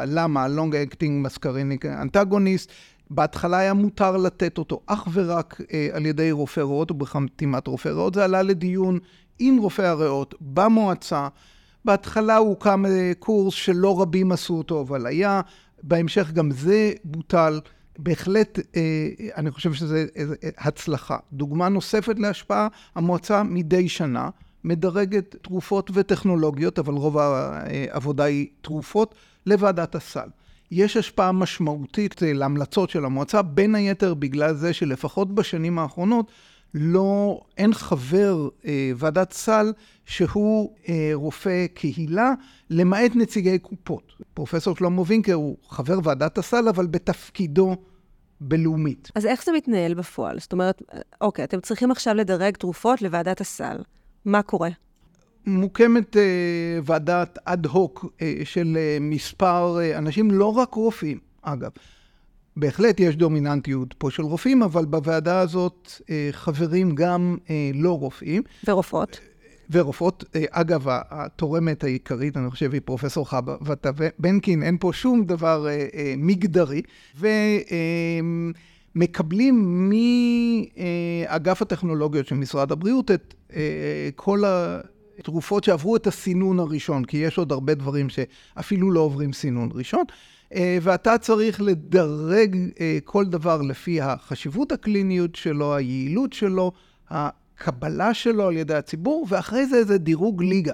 למה, 0.06 0.44
ה-Long 0.44 0.72
Acting 0.72 1.26
Muscarinic 1.26 1.84
Antagonist, 1.84 2.70
בהתחלה 3.10 3.58
היה 3.58 3.74
מותר 3.74 4.16
לתת 4.16 4.58
אותו 4.58 4.80
אך 4.86 5.08
ורק 5.12 5.60
אה, 5.72 5.88
על 5.92 6.06
ידי 6.06 6.30
רופא 6.32 6.60
ריאות 6.60 6.90
ובחתימת 6.90 7.66
רופא 7.66 7.88
ריאות. 7.88 8.14
זה 8.14 8.24
עלה 8.24 8.42
לדיון 8.42 8.98
עם 9.38 9.58
רופא 9.58 9.82
הריאות 9.82 10.34
במועצה. 10.40 11.28
בהתחלה 11.84 12.36
הוקם 12.36 12.86
אה, 12.86 13.12
קורס 13.18 13.54
שלא 13.54 14.00
רבים 14.00 14.32
עשו 14.32 14.54
אותו, 14.54 14.80
אבל 14.80 15.06
היה. 15.06 15.40
בהמשך 15.82 16.30
גם 16.32 16.50
זה 16.50 16.92
בוטל. 17.04 17.60
בהחלט, 17.98 18.58
אה, 18.76 19.08
אני 19.36 19.50
חושב 19.50 19.72
שזו 19.72 19.96
הצלחה. 20.58 21.16
דוגמה 21.32 21.68
נוספת 21.68 22.18
להשפעה, 22.18 22.68
המועצה 22.94 23.42
מדי 23.42 23.88
שנה 23.88 24.28
מדרגת 24.64 25.36
תרופות 25.42 25.90
וטכנולוגיות, 25.94 26.78
אבל 26.78 26.94
רוב 26.94 27.18
העבודה 27.18 28.24
היא 28.24 28.46
תרופות, 28.60 29.14
לוועדת 29.46 29.94
הסל. 29.94 30.28
יש 30.70 30.96
השפעה 30.96 31.32
משמעותית 31.32 32.22
להמלצות 32.22 32.90
של 32.90 33.04
המועצה, 33.04 33.42
בין 33.42 33.74
היתר 33.74 34.14
בגלל 34.14 34.54
זה 34.54 34.72
שלפחות 34.72 35.34
בשנים 35.34 35.78
האחרונות 35.78 36.30
לא, 36.78 37.40
אין 37.58 37.74
חבר 37.74 38.48
אה, 38.66 38.90
ועדת 38.96 39.32
סל 39.32 39.72
שהוא 40.04 40.76
אה, 40.88 41.10
רופא 41.14 41.66
קהילה, 41.74 42.32
למעט 42.70 43.10
נציגי 43.14 43.58
קופות. 43.58 44.12
פרופסור 44.34 44.76
שלמה 44.76 45.02
וינקר 45.06 45.34
הוא 45.34 45.56
חבר 45.68 45.98
ועדת 46.02 46.38
הסל, 46.38 46.68
אבל 46.68 46.86
בתפקידו 46.86 47.76
בלאומית. 48.40 49.10
אז 49.14 49.26
איך 49.26 49.44
זה 49.44 49.52
מתנהל 49.52 49.94
בפועל? 49.94 50.40
זאת 50.40 50.52
אומרת, 50.52 50.82
אוקיי, 51.20 51.44
אתם 51.44 51.60
צריכים 51.60 51.90
עכשיו 51.90 52.14
לדרג 52.14 52.56
תרופות 52.56 53.02
לוועדת 53.02 53.40
הסל. 53.40 53.76
מה 54.24 54.42
קורה? 54.42 54.70
מוקמת 55.46 56.16
uh, 56.16 56.18
ועדת 56.84 57.38
אד 57.44 57.66
הוק 57.66 58.04
uh, 58.04 58.22
של 58.44 58.76
uh, 58.76 59.02
מספר 59.02 59.76
uh, 59.78 59.98
אנשים, 59.98 60.30
לא 60.30 60.56
רק 60.56 60.74
רופאים, 60.74 61.18
אגב. 61.42 61.70
בהחלט 62.56 63.00
יש 63.00 63.16
דומיננטיות 63.16 63.94
פה 63.98 64.10
של 64.10 64.22
רופאים, 64.22 64.62
אבל 64.62 64.84
בוועדה 64.84 65.40
הזאת 65.40 65.88
uh, 66.00 66.02
חברים 66.32 66.94
גם 66.94 67.36
uh, 67.44 67.50
לא 67.74 67.98
רופאים. 67.98 68.42
ורופאות. 68.68 69.20
ורופאות. 69.70 70.24
Uh, 70.24 70.38
אגב, 70.50 70.86
התורמת 70.88 71.84
העיקרית, 71.84 72.36
אני 72.36 72.50
חושב, 72.50 72.72
היא 72.72 72.80
פרופסור 72.84 73.28
חווה 73.28 73.56
בנקין, 74.18 74.62
אין 74.62 74.76
פה 74.80 74.90
שום 74.92 75.24
דבר 75.24 75.66
מגדרי. 76.16 76.82
ומקבלים 78.94 79.90
מאגף 81.28 81.62
הטכנולוגיות 81.62 82.26
של 82.26 82.34
משרד 82.34 82.72
הבריאות 82.72 83.10
את 83.10 83.34
כל 84.16 84.44
ה... 84.44 84.80
תרופות 85.22 85.64
שעברו 85.64 85.96
את 85.96 86.06
הסינון 86.06 86.58
הראשון, 86.58 87.04
כי 87.04 87.16
יש 87.16 87.38
עוד 87.38 87.52
הרבה 87.52 87.74
דברים 87.74 88.08
שאפילו 88.08 88.90
לא 88.90 89.00
עוברים 89.00 89.32
סינון 89.32 89.68
ראשון, 89.74 90.04
אה, 90.08 90.14
ואתה 90.54 91.18
צריך 91.18 91.60
לדרג 91.60 92.56
אה, 92.80 92.98
כל 93.04 93.24
דבר 93.24 93.62
לפי 93.62 94.00
החשיבות 94.00 94.72
הקליניות 94.72 95.34
שלו, 95.34 95.74
היעילות 95.74 96.32
שלו, 96.32 96.72
הקבלה 97.10 98.14
שלו 98.14 98.46
על 98.46 98.56
ידי 98.56 98.74
הציבור, 98.74 99.26
ואחרי 99.28 99.66
זה 99.66 99.84
זה 99.84 99.98
דירוג 99.98 100.42
ליגה. 100.42 100.72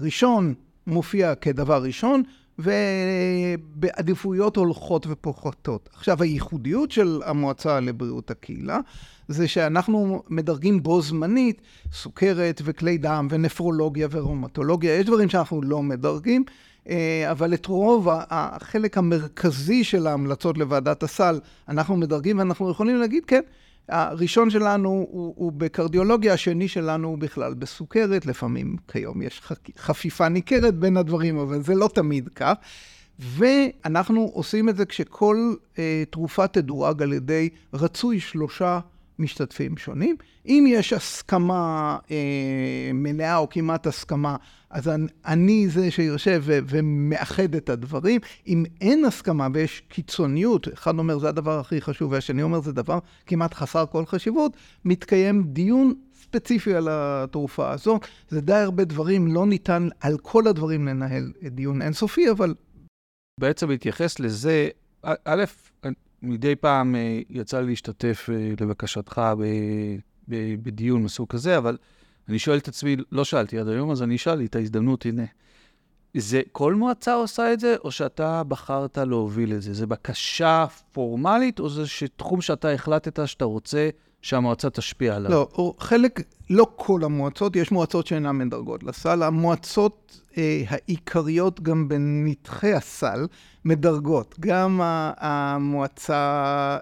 ראשון 0.00 0.54
מופיע 0.86 1.34
כדבר 1.34 1.82
ראשון, 1.82 2.22
ובעדיפויות 2.58 4.56
הולכות 4.56 5.06
ופוחתות. 5.10 5.88
עכשיו, 5.92 6.22
הייחודיות 6.22 6.90
של 6.90 7.20
המועצה 7.24 7.80
לבריאות 7.80 8.30
הקהילה 8.30 8.80
זה 9.28 9.48
שאנחנו 9.48 10.22
מדרגים 10.28 10.82
בו 10.82 11.02
זמנית 11.02 11.62
סוכרת 11.92 12.62
וכלי 12.64 12.98
דם 12.98 13.28
ונפרולוגיה 13.30 14.08
וראומטולוגיה. 14.10 14.96
יש 14.96 15.06
דברים 15.06 15.28
שאנחנו 15.28 15.62
לא 15.62 15.82
מדרגים, 15.82 16.44
אה, 16.48 16.54
אבל 17.30 17.54
את 17.54 17.66
רוב 17.66 18.08
החלק 18.10 18.98
המרכזי 18.98 19.84
של 19.84 20.06
ההמלצות 20.06 20.58
לוועדת 20.58 21.02
הסל 21.02 21.40
אנחנו 21.68 21.96
מדרגים, 21.96 22.38
ואנחנו 22.38 22.70
יכולים 22.70 22.96
להגיד, 22.96 23.24
כן, 23.24 23.40
הראשון 23.88 24.50
שלנו 24.50 24.88
הוא, 24.88 25.34
הוא 25.36 25.52
בקרדיולוגיה, 25.56 26.32
השני 26.32 26.68
שלנו 26.68 27.08
הוא 27.08 27.18
בכלל 27.18 27.54
בסוכרת, 27.54 28.26
לפעמים 28.26 28.76
כיום 28.92 29.22
יש 29.22 29.42
חפיפה 29.78 30.28
ניכרת 30.28 30.74
בין 30.74 30.96
הדברים, 30.96 31.38
אבל 31.38 31.62
זה 31.62 31.74
לא 31.74 31.88
תמיד 31.94 32.28
כך. 32.28 32.54
ואנחנו 33.18 34.30
עושים 34.34 34.68
את 34.68 34.76
זה 34.76 34.86
כשכל 34.86 35.54
אה, 35.78 36.02
תרופה 36.10 36.46
תדורג 36.46 37.02
על 37.02 37.12
ידי 37.12 37.48
רצוי 37.74 38.20
שלושה 38.20 38.80
משתתפים 39.20 39.76
שונים. 39.76 40.16
אם 40.46 40.64
יש 40.68 40.92
הסכמה 40.92 41.98
אה, 42.10 42.90
מלאה 42.94 43.36
או 43.36 43.48
כמעט 43.48 43.86
הסכמה, 43.86 44.36
אז 44.70 44.90
אני 45.26 45.68
זה 45.68 45.90
שיושב 45.90 46.42
ו- 46.44 46.58
ומאחד 46.68 47.54
את 47.54 47.68
הדברים. 47.68 48.20
אם 48.46 48.64
אין 48.80 49.04
הסכמה 49.04 49.48
ויש 49.54 49.82
קיצוניות, 49.88 50.68
אחד 50.72 50.98
אומר 50.98 51.18
זה 51.18 51.28
הדבר 51.28 51.58
הכי 51.58 51.80
חשוב 51.80 52.12
והשני 52.12 52.42
אומר 52.42 52.60
זה 52.60 52.72
דבר 52.72 52.98
כמעט 53.26 53.54
חסר 53.54 53.84
כל 53.86 54.06
חשיבות, 54.06 54.56
מתקיים 54.84 55.42
דיון 55.42 55.94
ספציפי 56.22 56.74
על 56.74 56.88
התרופה 56.90 57.70
הזאת. 57.70 58.06
זה 58.28 58.40
די 58.40 58.54
הרבה 58.54 58.84
דברים, 58.84 59.26
לא 59.26 59.46
ניתן 59.46 59.88
על 60.00 60.18
כל 60.18 60.46
הדברים 60.46 60.86
לנהל 60.88 61.32
דיון 61.42 61.82
אינסופי, 61.82 62.30
אבל... 62.30 62.54
בעצם 63.40 63.70
להתייחס 63.70 64.20
לזה, 64.20 64.68
א', 65.04 65.44
מדי 66.22 66.56
פעם 66.56 66.94
אה, 66.94 67.20
יצא 67.30 67.60
לי 67.60 67.66
להשתתף 67.66 68.28
אה, 68.32 68.52
לבקשתך 68.60 69.22
בדיון 70.62 71.02
מסוג 71.02 71.28
כזה, 71.28 71.58
אבל 71.58 71.76
אני 72.28 72.38
שואל 72.38 72.58
את 72.58 72.68
עצמי, 72.68 72.96
לא 73.12 73.24
שאלתי 73.24 73.58
עד 73.58 73.68
היום, 73.68 73.90
אז 73.90 74.02
אני 74.02 74.16
אשאל 74.16 74.34
לי 74.34 74.46
את 74.46 74.56
ההזדמנות, 74.56 75.06
הנה. 75.06 75.24
זה 76.16 76.42
כל 76.52 76.74
מועצה 76.74 77.14
עושה 77.14 77.52
את 77.52 77.60
זה, 77.60 77.76
או 77.84 77.90
שאתה 77.90 78.42
בחרת 78.44 78.98
להוביל 78.98 79.52
את 79.52 79.62
זה? 79.62 79.74
זה 79.74 79.86
בקשה 79.86 80.66
פורמלית, 80.92 81.60
או 81.60 81.68
זה 81.68 81.84
תחום 82.16 82.40
שאתה 82.40 82.70
החלטת 82.70 83.28
שאתה 83.28 83.44
רוצה 83.44 83.88
שהמועצה 84.22 84.70
תשפיע 84.70 85.16
עליו? 85.16 85.30
לא, 85.30 85.74
חלק, 85.78 86.20
לא 86.50 86.66
כל 86.76 87.04
המועצות, 87.04 87.56
יש 87.56 87.72
מועצות 87.72 88.06
שאינן 88.06 88.38
מדרגות 88.38 88.82
לסל. 88.82 89.22
המועצות 89.22 90.20
אה, 90.38 90.62
העיקריות 90.68 91.60
גם 91.60 91.88
בנתחי 91.88 92.72
הסל 92.72 93.26
מדרגות. 93.64 94.34
גם 94.40 94.80
המועצה 95.16 96.16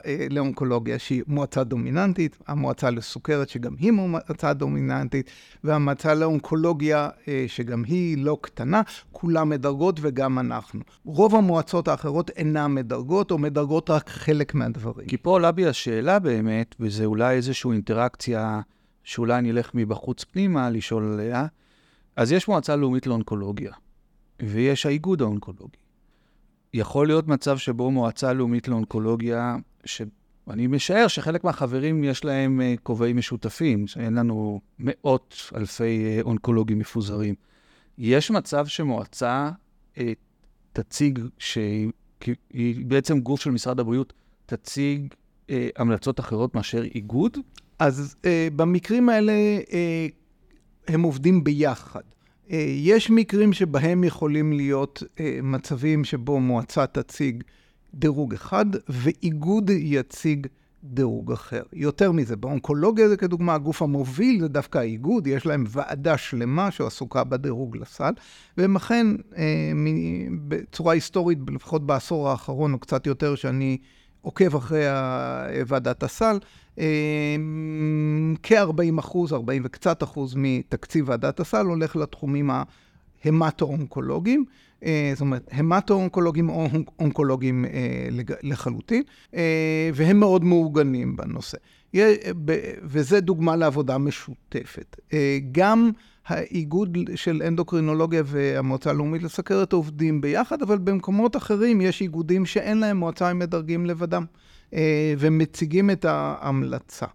אה, 0.07 0.27
לאונקולוגיה, 0.31 0.99
שהיא 0.99 1.23
מועצה 1.27 1.65
דומיננטית, 1.65 2.39
המועצה 2.47 2.91
לסוכרת, 2.91 3.49
שגם 3.49 3.75
היא 3.79 3.93
מועצה 3.93 4.53
דומיננטית, 4.53 5.31
והמועצה 5.65 6.15
לאונקולוגיה, 6.15 7.09
אה, 7.29 7.45
שגם 7.47 7.85
היא 7.85 8.19
לא 8.19 8.39
קטנה, 8.41 8.83
כולם 9.13 9.49
מדרגות 9.49 9.99
וגם 10.03 10.39
אנחנו. 10.39 10.81
רוב 11.05 11.35
המועצות 11.35 11.89
האחרות 11.89 12.31
אינן 12.31 12.75
מדרגות, 12.75 13.31
או 13.31 13.39
מדרגות 13.39 13.91
רק 13.91 14.11
חלק 14.11 14.55
מהדברים. 14.55 15.09
כי 15.09 15.17
פה 15.17 15.31
עולה 15.31 15.53
בי 15.53 15.67
השאלה 15.67 16.19
באמת, 16.19 16.75
וזה 16.81 17.05
אולי 17.05 17.37
איזושהי 17.37 17.71
אינטראקציה 17.71 18.61
שאולי 19.09 19.39
אני 19.39 19.51
אלך 19.51 19.71
מבחוץ 19.75 20.25
פנימה 20.25 20.71
לשאול 20.71 21.13
עליה. 21.13 21.47
אז 22.17 22.33
יש 22.33 22.49
מועצה 22.49 22.77
לאומית 22.77 23.07
לאונקולוגיה, 23.07 23.73
ויש 24.43 24.87
האיגוד 24.87 25.23
האונקולוגי. 25.23 25.77
יכול 26.75 27.07
להיות 27.07 27.29
מצב 27.29 27.59
שבו 27.59 27.91
מועצה 27.91 28.33
לאומית 28.33 28.69
לאונקולוגיה, 28.69 29.57
שאני 29.85 30.67
משער 30.67 31.09
שחלק 31.09 31.45
מהחברים 31.45 32.05
יש 32.05 32.25
להם 32.25 32.61
uh, 32.61 32.81
כובעים 32.83 33.17
משותפים, 33.17 33.87
שאין 33.87 34.15
לנו 34.15 34.61
מאות 34.79 35.51
אלפי 35.57 36.21
uh, 36.21 36.23
אונקולוגים 36.25 36.79
מפוזרים. 36.79 37.35
יש 37.99 38.31
מצב 38.31 38.67
שמועצה 38.67 39.51
uh, 39.95 39.99
תציג, 40.73 41.19
שהיא 41.39 41.91
בעצם 42.87 43.21
גוף 43.21 43.41
של 43.41 43.51
משרד 43.51 43.81
הבריאות, 43.81 44.13
תציג 44.47 45.15
המלצות 45.77 46.21
אחרות 46.21 46.55
מאשר 46.55 46.83
איגוד? 46.83 47.39
אז 47.79 48.17
uh, 48.23 48.27
במקרים 48.57 49.09
האלה 49.09 49.33
uh, 49.67 49.73
הם 50.89 51.03
עובדים 51.03 51.45
ביחד. 51.45 52.01
אה, 52.51 52.65
יש 52.77 53.11
מקרים 53.11 53.53
שבהם 53.53 54.05
יכולים 54.05 54.53
להיות 54.53 55.03
אה, 55.21 55.39
מצבים 55.43 56.05
שבו 56.05 56.41
מועצה 56.41 56.87
תציג 56.87 57.43
דירוג 57.95 58.35
אחד 58.35 58.67
ואיגוד 58.89 59.71
יציג 59.71 60.47
דירוג 60.85 61.33
אחר. 61.33 61.63
יותר 61.73 62.13
מזה, 62.13 62.37
באונקולוגיה 62.37 63.09
זה 63.09 63.17
כדוגמה, 63.17 63.55
הגוף 63.55 63.83
המוביל 63.83 64.41
זה 64.41 64.49
דווקא 64.49 64.79
האיגוד, 64.79 65.27
יש 65.27 65.47
להם 65.47 65.65
ועדה 65.69 66.19
שלמה 66.19 66.71
שעסוקה 66.71 67.25
בדירוג 67.25 67.77
לסל, 67.77 68.13
והם 68.57 68.77
אכן, 68.77 69.07
אה, 69.37 69.73
בצורה 70.49 70.95
היסטורית, 70.95 71.39
לפחות 71.55 71.87
בעשור 71.87 72.29
האחרון 72.29 72.73
או 72.73 72.79
קצת 72.79 73.07
יותר, 73.07 73.35
שאני 73.35 73.79
עוקב 74.23 74.57
אחרי 74.57 74.85
ועדת 75.67 76.03
הסל, 76.03 76.39
אמ, 76.79 78.35
כ-40 78.43 78.99
אחוז, 78.99 79.33
40 79.33 79.63
וקצת 79.65 80.03
אחוז 80.03 80.35
מתקציב 80.37 81.09
ועדת 81.09 81.41
הסל 81.41 81.67
הולך 81.67 81.97
לתחומים 81.97 82.51
ההמטו-אונקולוגיים. 83.25 84.45
אה, 84.85 85.11
זאת 85.15 85.21
אומרת, 85.21 85.49
המטו-אונקולוגים 85.53 86.49
או 86.49 86.69
אונקולוגים 86.99 87.65
אה, 87.65 88.09
לחלוטין, 88.43 89.03
אה, 89.35 89.91
והם 89.95 90.21
מאוד 90.21 90.45
מעוגנים 90.45 91.17
בנושא. 91.17 91.57
וזה 92.83 93.21
דוגמה 93.21 93.57
לעבודה 93.57 93.99
משותפת. 93.99 94.97
גם 95.53 95.91
האיגוד 96.29 96.99
של 97.15 97.43
אנדוקרינולוגיה 97.47 98.23
והמועצה 98.27 98.91
הלאומית 98.91 99.23
לסכרת 99.23 99.73
עובדים 99.73 100.21
ביחד, 100.21 100.63
אבל 100.63 100.79
במקומות 100.79 101.37
אחרים 101.37 101.81
יש 101.81 102.01
איגודים 102.01 102.47
שאין 102.47 102.79
להם 102.79 102.97
מועצה 102.97 103.29
עם 103.29 103.39
מדרגים 103.39 103.87
לבדם, 103.87 104.25
ומציגים 105.19 105.91
את 105.91 106.05
ההמלצה. 106.05 107.07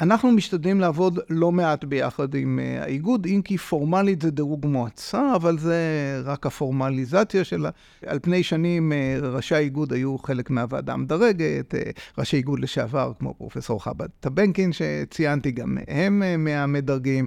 אנחנו 0.00 0.32
משתדלים 0.32 0.80
לעבוד 0.80 1.18
לא 1.30 1.52
מעט 1.52 1.84
ביחד 1.84 2.34
עם 2.34 2.58
אה, 2.62 2.82
האיגוד, 2.82 3.26
אם 3.26 3.40
כי 3.44 3.58
פורמלית 3.58 4.22
זה 4.22 4.30
דירוג 4.30 4.66
מועצה, 4.66 5.36
אבל 5.36 5.58
זה 5.58 5.76
רק 6.24 6.46
הפורמליזציה 6.46 7.44
שלה. 7.44 7.70
על 8.06 8.18
פני 8.22 8.42
שנים 8.42 8.92
אה, 8.92 9.16
ראשי 9.22 9.54
האיגוד 9.54 9.92
היו 9.92 10.18
חלק 10.18 10.50
מהוועדה 10.50 10.92
המדרגת, 10.92 11.74
אה, 11.74 11.80
ראשי 12.18 12.36
איגוד 12.36 12.60
לשעבר, 12.60 13.12
כמו 13.18 13.34
פרופסור 13.34 13.84
חב"ד 13.84 14.08
טבנקין, 14.20 14.70
שציינתי, 14.72 15.50
גם 15.50 15.78
הם 15.88 16.44
מהמדרגים, 16.44 17.26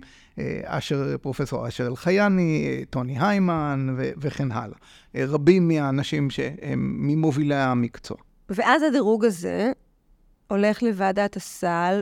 אשר, 0.66 1.18
פרופסור 1.22 1.68
אשר 1.68 1.88
אלחייני, 1.88 2.84
טוני 2.90 3.18
היימן 3.20 3.96
ו- 3.98 4.12
וכן 4.18 4.52
הלאה. 4.52 4.78
רבים 5.16 5.68
מהאנשים 5.68 6.30
שהם 6.30 6.96
ממובילי 7.00 7.56
המקצוע. 7.56 8.18
ואז 8.50 8.84
הדירוג 8.84 9.26
הזה 9.26 9.72
הולך 10.48 10.84
לוועדת 10.84 11.36
הסל, 11.36 12.02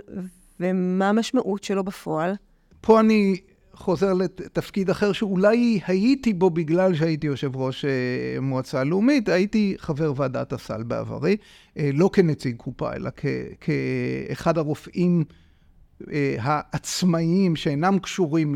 ומה 0.60 1.10
המשמעות 1.10 1.64
שלו 1.64 1.84
בפועל? 1.84 2.34
פה 2.82 3.00
אני 3.00 3.38
חוזר 3.74 4.14
לתפקיד 4.14 4.90
אחר 4.90 5.12
שאולי 5.12 5.80
הייתי 5.88 6.34
בו 6.34 6.50
בגלל 6.50 6.96
שהייתי 6.96 7.28
יושב 7.28 7.56
ראש 7.56 7.86
אה, 7.86 7.92
מועצה 8.42 8.84
לאומית, 8.84 9.30
הייתי 9.30 9.76
חבר 9.78 10.14
ועדת 10.16 10.54
הסל 10.54 10.84
בעברי, 10.84 11.38
אה, 11.78 11.90
לא 11.94 12.10
כנציג 12.14 12.56
קופה, 12.56 12.94
אלא 12.96 13.10
כ- 13.18 13.26
כאחד 13.62 14.58
הרופאים 14.58 15.24
אה, 16.12 16.36
העצמאיים 16.40 17.56
שאינם 17.56 18.00
קשורים 18.00 18.56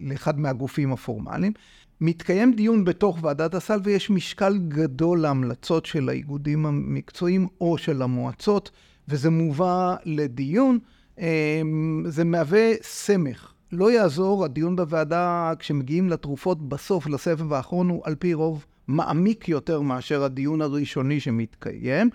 לאחד 0.00 0.38
מהגופים 0.38 0.92
הפורמליים. 0.92 1.52
מתקיים 2.00 2.52
דיון 2.52 2.84
בתוך 2.84 3.18
ועדת 3.22 3.54
הסל 3.54 3.80
ויש 3.84 4.10
משקל 4.10 4.58
גדול 4.68 5.20
להמלצות 5.20 5.86
של 5.86 6.08
האיגודים 6.08 6.66
המקצועיים 6.66 7.46
או 7.60 7.78
של 7.78 8.02
המועצות, 8.02 8.70
וזה 9.08 9.30
מובא 9.30 9.96
לדיון. 10.04 10.78
אמ, 11.18 12.04
זה 12.08 12.24
מהווה 12.24 12.72
סמך. 12.82 13.52
לא 13.72 13.92
יעזור, 13.92 14.44
הדיון 14.44 14.76
בוועדה, 14.76 15.52
כשמגיעים 15.58 16.08
לתרופות 16.08 16.68
בסוף, 16.68 17.06
לסבב 17.06 17.52
האחרון, 17.52 17.88
הוא 17.88 18.02
על 18.04 18.14
פי 18.14 18.34
רוב 18.34 18.64
מעמיק 18.88 19.48
יותר 19.48 19.80
מאשר 19.80 20.24
הדיון 20.24 20.62
הראשוני 20.62 21.20
שמתקיים, 21.20 22.10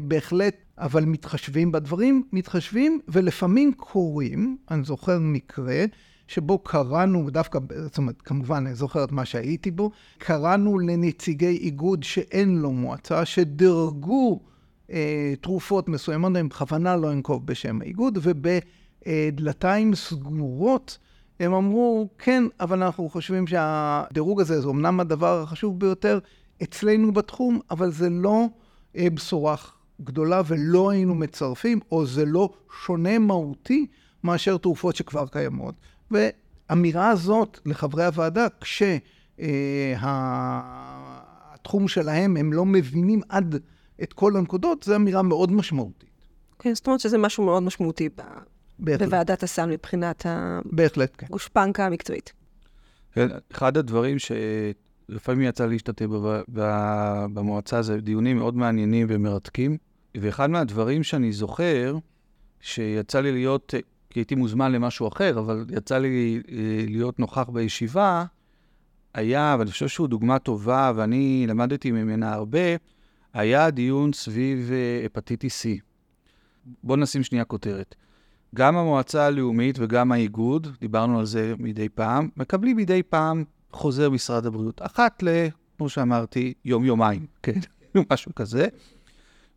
ובהחלט, 0.00 0.56
אבל 0.78 1.04
מתחשבים 1.04 1.72
בדברים, 1.72 2.22
מתחשבים, 2.32 3.00
ולפעמים 3.08 3.72
קורים, 3.72 4.56
אני 4.70 4.84
זוכר 4.84 5.18
מקרה, 5.20 5.84
שבו 6.28 6.58
קראנו, 6.58 7.30
דווקא, 7.30 7.58
זאת 7.76 7.98
אומרת, 7.98 8.22
כמובן, 8.22 8.66
אני 8.66 8.74
זוכר 8.74 9.04
את 9.04 9.12
מה 9.12 9.24
שהייתי 9.24 9.70
בו, 9.70 9.90
קראנו 10.18 10.78
לנציגי 10.78 11.46
איגוד 11.46 12.02
שאין 12.02 12.58
לו 12.58 12.72
מועצה, 12.72 13.24
שדירגו 13.24 14.40
אה, 14.90 15.34
תרופות 15.40 15.88
מסוימות, 15.88 16.36
אני 16.36 16.48
בכוונה 16.48 16.96
לא 16.96 17.12
אנקוב 17.12 17.46
בשם 17.46 17.80
האיגוד, 17.80 18.18
ובדלתיים 18.22 19.94
סגורות 19.94 20.98
הם 21.40 21.54
אמרו, 21.54 22.08
כן, 22.18 22.44
אבל 22.60 22.82
אנחנו 22.82 23.08
חושבים 23.08 23.46
שהדירוג 23.46 24.40
הזה, 24.40 24.60
זה 24.60 24.68
אמנם 24.68 25.00
הדבר 25.00 25.42
החשוב 25.42 25.80
ביותר 25.80 26.18
אצלנו 26.62 27.12
בתחום, 27.12 27.60
אבל 27.70 27.90
זה 27.92 28.10
לא 28.10 28.46
אה, 28.96 29.10
בשורה 29.10 29.56
גדולה 30.00 30.42
ולא 30.46 30.90
היינו 30.90 31.14
מצרפים, 31.14 31.80
או 31.92 32.06
זה 32.06 32.24
לא 32.24 32.50
שונה 32.84 33.18
מהותי 33.18 33.86
מאשר 34.24 34.56
תרופות 34.56 34.96
שכבר 34.96 35.26
קיימות. 35.26 35.74
ואמירה 36.10 37.10
הזאת 37.10 37.60
לחברי 37.66 38.04
הוועדה, 38.04 38.46
כשהתחום 38.60 39.02
אה, 41.82 41.88
שלהם, 41.88 42.36
הם 42.36 42.52
לא 42.52 42.66
מבינים 42.66 43.20
עד 43.28 43.54
את 44.02 44.12
כל 44.12 44.36
הנקודות, 44.36 44.82
זו 44.82 44.96
אמירה 44.96 45.22
מאוד 45.22 45.52
משמעותית. 45.52 46.08
כן, 46.58 46.74
זאת 46.74 46.86
אומרת 46.86 47.00
שזה 47.00 47.18
משהו 47.18 47.44
מאוד 47.44 47.62
משמעותי 47.62 48.08
ב... 48.08 48.22
בוועדת 48.78 49.42
הסל 49.42 49.66
מבחינת 49.66 50.26
הגושפנקה 50.26 51.82
כן. 51.82 51.86
המקצועית. 51.86 52.32
כן, 53.12 53.28
אחד 53.52 53.76
הדברים 53.76 54.16
שלפעמים 54.18 55.42
יצא 55.42 55.66
להשתתף 55.66 56.06
במועצה 57.32 57.82
זה 57.82 58.00
דיונים 58.00 58.38
מאוד 58.38 58.56
מעניינים 58.56 59.06
ומרתקים, 59.10 59.76
ואחד 60.16 60.50
מהדברים 60.50 61.02
שאני 61.02 61.32
זוכר, 61.32 61.96
שיצא 62.60 63.20
לי 63.20 63.32
להיות 63.32 63.74
כי 64.10 64.20
הייתי 64.20 64.34
מוזמן 64.34 64.72
למשהו 64.72 65.08
אחר, 65.08 65.38
אבל 65.38 65.64
יצא 65.76 65.98
לי 65.98 66.42
אה, 66.50 66.84
להיות 66.88 67.18
נוכח 67.18 67.48
בישיבה, 67.48 68.24
היה, 69.14 69.56
ואני 69.58 69.70
חושב 69.70 69.88
שהוא 69.88 70.08
דוגמה 70.08 70.38
טובה, 70.38 70.92
ואני 70.94 71.46
למדתי 71.48 71.90
ממנה 71.90 72.32
הרבה, 72.32 72.76
היה 73.34 73.70
דיון 73.70 74.12
סביב 74.12 74.70
אה, 74.72 75.06
הפטיטיס 75.06 75.66
C. 75.66 75.68
בואו 76.82 76.98
נשים 77.00 77.22
שנייה 77.22 77.44
כותרת. 77.44 77.94
גם 78.54 78.76
המועצה 78.76 79.26
הלאומית 79.26 79.76
וגם 79.78 80.12
האיגוד, 80.12 80.68
דיברנו 80.80 81.18
על 81.18 81.26
זה 81.26 81.54
מדי 81.58 81.88
פעם, 81.88 82.28
מקבלים 82.36 82.76
מדי 82.76 83.02
פעם 83.02 83.44
חוזר 83.72 84.10
משרד 84.10 84.46
הבריאות. 84.46 84.82
אחת 84.82 85.22
ל, 85.22 85.28
כמו 85.78 85.88
שאמרתי, 85.88 86.54
יום-יומיים, 86.64 87.26
כן? 87.42 87.60
משהו 88.12 88.34
כזה. 88.34 88.68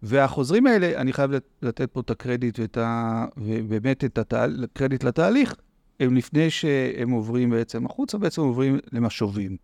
והחוזרים 0.04 0.68
האלה, 0.68 1.02
אני 1.02 1.14
חייב 1.14 1.32
לתת 1.62 1.92
פה 1.92 2.00
את 2.00 2.10
הקרדיט 2.10 2.60
ואת 2.60 2.78
ה... 2.78 3.26
ובאמת 3.38 4.04
את 4.04 4.34
הקרדיט 4.34 5.04
לתהליך, 5.04 5.56
הם 6.00 6.16
לפני 6.16 6.50
שהם 6.50 7.12
עוברים 7.12 7.50
בעצם 7.50 7.86
החוצה, 7.86 8.18
בעצם 8.18 8.42
עוברים 8.42 8.80
למשובים. 8.92 9.58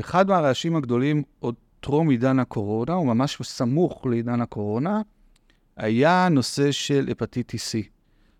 אחד 0.00 0.28
מהרעשים 0.28 0.76
הגדולים, 0.76 1.22
עוד 1.38 1.54
טרום 1.80 2.08
עידן 2.10 2.38
הקורונה, 2.38 2.92
הוא 2.92 3.06
ממש 3.06 3.38
סמוך 3.42 4.06
לעידן 4.06 4.40
הקורונה, 4.40 5.02
היה 5.76 6.28
נושא 6.30 6.72
של 6.72 7.08
הפטיטיס 7.10 7.74
C, 7.74 7.78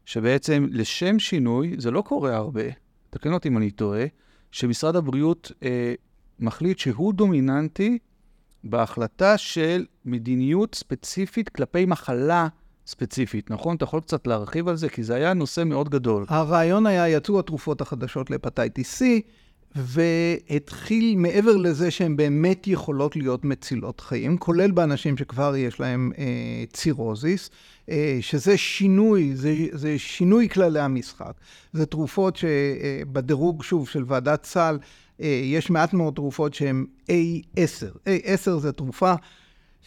שבעצם 0.05 0.67
לשם 0.71 1.19
שינוי, 1.19 1.75
זה 1.79 1.91
לא 1.91 2.01
קורה 2.01 2.37
הרבה, 2.37 2.63
תקן 3.11 3.33
אותי 3.33 3.49
אם 3.49 3.57
אני 3.57 3.71
טועה, 3.71 4.05
שמשרד 4.53 4.97
הבריאות 4.97 5.53
אה, 5.63 5.95
מחליט 6.39 6.79
שהוא 6.79 7.15
דומיננטי 7.15 7.99
בהחלטה 8.65 9.39
של 9.39 9.85
מדיניות 10.07 10.75
ספציפית 10.75 11.49
כלפי 11.49 11.87
מחלה 11.87 12.49
ספציפית, 12.87 13.51
נכון? 13.51 13.77
אתה 13.77 13.85
יכול 13.85 14.01
קצת 14.01 14.27
להרחיב 14.27 14.69
על 14.69 14.77
זה? 14.77 14.89
כי 14.89 15.03
זה 15.03 15.15
היה 15.15 15.35
נושא 15.35 15.63
מאוד 15.65 15.89
גדול. 15.89 16.25
הרעיון 16.29 16.87
היה, 16.87 17.09
יצאו 17.09 17.39
התרופות 17.39 17.81
החדשות 17.81 18.31
להפטייטיס 18.31 19.03
C, 19.03 19.05
והתחיל 19.77 21.17
מעבר 21.17 21.57
לזה 21.57 21.91
שהן 21.91 22.17
באמת 22.17 22.67
יכולות 22.67 23.17
להיות 23.17 23.45
מצילות 23.45 24.01
חיים, 24.01 24.39
כולל 24.39 24.71
באנשים 24.71 25.17
שכבר 25.17 25.57
יש 25.57 25.81
להם 25.81 26.13
אה, 26.19 26.25
צירוזיס, 26.73 27.51
אה, 27.91 28.19
שזה 28.21 28.57
שינוי, 28.57 29.37
זה, 29.37 29.55
זה 29.73 29.99
שינוי 29.99 30.49
כללי 30.49 30.81
המשחק. 30.81 31.33
זה 31.73 31.87
תרופות 31.87 32.37
שבדירוג, 32.37 33.61
אה, 33.61 33.65
שוב, 33.65 33.89
של 33.89 34.05
ועדת 34.07 34.45
סל, 34.45 34.79
אה, 35.21 35.41
יש 35.45 35.71
מעט 35.71 35.93
מאוד 35.93 36.15
תרופות 36.15 36.55
שהן 36.55 36.87
A10. 37.09 37.99
A10 38.07 38.59
זה 38.59 38.73
תרופה 38.73 39.15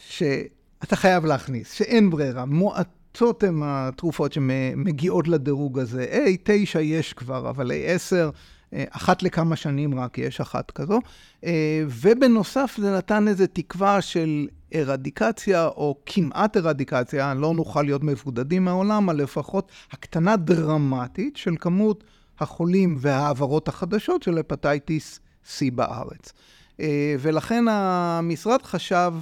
שאתה 0.08 0.96
חייב 0.96 1.26
להכניס, 1.26 1.72
שאין 1.74 2.10
ברירה. 2.10 2.46
מועטות 2.46 3.44
הן 3.44 3.62
התרופות 3.64 4.34
שמגיעות 4.34 5.28
לדירוג 5.28 5.80
הזה. 5.80 6.06
A9 6.26 6.80
יש 6.80 7.14
כבר, 7.14 7.50
אבל 7.50 7.72
A10, 7.72 8.36
אה, 8.74 8.84
אחת 8.90 9.24
לכמה 9.24 9.56
שנים 9.56 10.00
רק 10.00 10.18
יש 10.18 10.42
אחת 10.42 10.72
כזו. 10.72 11.00
אה, 11.44 11.84
ובנוסף 11.88 12.76
זה 12.78 12.98
נתן 12.98 13.28
איזו 13.28 13.46
תקווה 13.54 14.02
של 14.02 14.48
ארדיקציה, 14.76 15.68
או 15.68 15.98
כמעט 16.06 16.58
ארדיקציה, 16.58 17.34
לא 17.34 17.54
נוכל 17.54 17.82
להיות 17.82 18.04
מבודדים 18.04 18.66
מהעולם, 18.66 19.10
אבל 19.10 19.22
לפחות 19.22 19.72
הקטנה 19.92 20.36
דרמטית 20.36 21.38
של 21.38 21.56
כמות 21.60 22.04
החולים 22.40 22.96
וההעברות 23.00 23.68
החדשות 23.68 24.24
של 24.24 24.38
הפטייטיס 24.38 25.20
C 25.46 25.60
בארץ. 25.76 26.34
אה, 26.80 27.16
ולכן 27.20 27.66
המשרד 27.70 28.62
חשב 28.62 29.14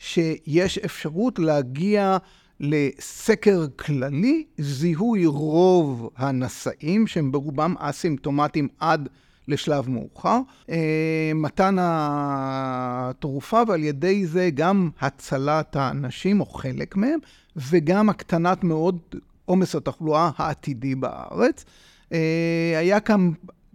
שיש 0.00 0.78
אפשרות 0.78 1.38
להגיע 1.38 2.16
לסקר 2.60 3.66
כללי, 3.76 4.44
זיהוי 4.58 5.26
רוב 5.26 6.10
הנשאים, 6.16 7.06
שהם 7.06 7.32
ברובם 7.32 7.74
אסימפטומטיים 7.78 8.68
עד 8.78 9.08
לשלב 9.48 9.88
מאוחר, 9.88 10.40
אה, 10.70 11.32
מתן 11.34 11.76
התרופה 11.80 13.62
ועל 13.68 13.84
ידי 13.84 14.26
זה 14.26 14.50
גם 14.54 14.90
הצלת 15.00 15.76
האנשים, 15.76 16.40
או 16.40 16.46
חלק 16.46 16.96
מהם, 16.96 17.18
וגם 17.56 18.08
הקטנת 18.08 18.64
מאוד 18.64 18.98
עומס 19.44 19.74
התחלואה 19.74 20.30
העתידי 20.36 20.94
בארץ. 20.94 21.64
אה, 22.12 22.74
היה 22.78 23.00
כאן 23.00 23.30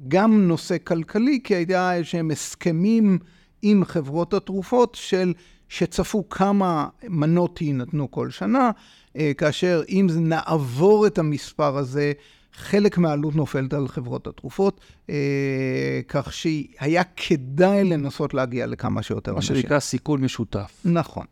גם 0.08 0.48
נושא 0.48 0.76
כלכלי, 0.84 1.40
כי 1.44 1.56
היה 1.56 1.94
איזשהם 1.94 2.32
הסכמים 2.32 3.20
עם 3.62 3.86
חברות 3.86 4.34
התרופות 4.34 4.96
של 4.96 5.34
שצפו 5.70 6.30
כמה 6.30 6.88
מנות 7.04 7.62
יינתנו 7.62 8.12
כל 8.12 8.30
שנה, 8.30 8.72
אה, 9.18 9.32
כאשר 9.38 9.82
אם 9.90 10.08
נעבור 10.16 11.08
את 11.08 11.18
המספר 11.18 11.78
הזה, 11.78 12.14
חלק 12.54 12.98
מהעלות 12.98 13.36
נופלת 13.36 13.74
על 13.74 13.88
חברות 13.88 14.28
התרופות, 14.28 14.82
אה, 15.10 16.02
כך 16.08 16.34
שהיה 16.34 17.04
כדאי 17.16 17.84
לנסות 17.84 18.34
להגיע 18.34 18.66
לכמה 18.66 19.04
שיותר 19.04 19.32
מה 19.32 19.38
אנשים. 19.38 19.56
שנקרא 19.56 19.80
סיכון 19.80 20.22
משותף. 20.22 20.82
נכון. 20.86 21.26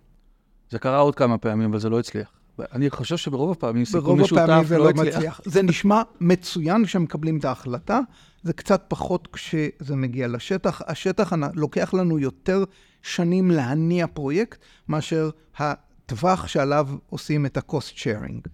זה 0.69 0.79
קרה 0.79 0.97
עוד 0.97 1.15
כמה 1.15 1.37
פעמים, 1.37 1.69
אבל 1.69 1.79
זה 1.79 1.89
לא 1.89 1.99
הצליח. 1.99 2.42
אני 2.59 2.89
חושב 2.89 3.17
שברוב 3.17 3.51
הפעמים 3.51 3.83
ברוב 3.93 4.19
משותף 4.19 4.41
הפעמים 4.41 4.65
זה 4.65 4.77
לא 4.77 4.83
לא 4.83 4.89
הצליח. 4.89 5.15
מצליח. 5.15 5.41
זה 5.45 5.63
נשמע 5.63 6.01
מצוין 6.21 6.85
כשמקבלים 6.85 7.37
את 7.37 7.45
ההחלטה, 7.45 7.99
זה 8.43 8.53
קצת 8.53 8.85
פחות 8.87 9.27
כשזה 9.33 9.95
מגיע 9.95 10.27
לשטח. 10.27 10.81
השטח 10.87 11.33
לוקח 11.53 11.93
לנו 11.93 12.19
יותר 12.19 12.63
שנים 13.01 13.51
להניע 13.51 14.07
פרויקט, 14.07 14.59
מאשר 14.87 15.29
הטווח 15.57 16.47
שעליו 16.47 16.87
עושים 17.09 17.45
את 17.45 17.57
ה-cost 17.57 17.97
sharing. 17.97 18.49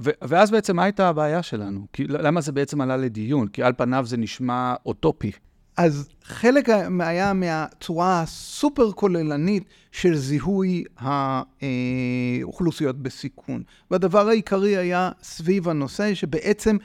ואז 0.00 0.50
בעצם 0.50 0.76
מה 0.76 0.84
הייתה 0.84 1.08
הבעיה 1.08 1.42
שלנו? 1.42 1.86
כי, 1.92 2.04
למה 2.04 2.40
זה 2.40 2.52
בעצם 2.52 2.80
עלה 2.80 2.96
לדיון? 2.96 3.48
כי 3.48 3.62
על 3.62 3.72
פניו 3.76 4.06
זה 4.06 4.16
נשמע 4.16 4.74
אוטופי. 4.86 5.32
אז 5.78 6.08
חלק 6.22 6.68
היה 7.00 7.32
מהצורה 7.32 8.22
הסופר 8.22 8.92
כוללנית 8.92 9.64
של 9.92 10.16
זיהוי 10.16 10.84
האוכלוסיות 10.98 12.96
בסיכון. 13.02 13.62
והדבר 13.90 14.28
העיקרי 14.28 14.76
היה 14.76 15.10
סביב 15.22 15.68
הנושא 15.68 16.14
שבעצם 16.14 16.76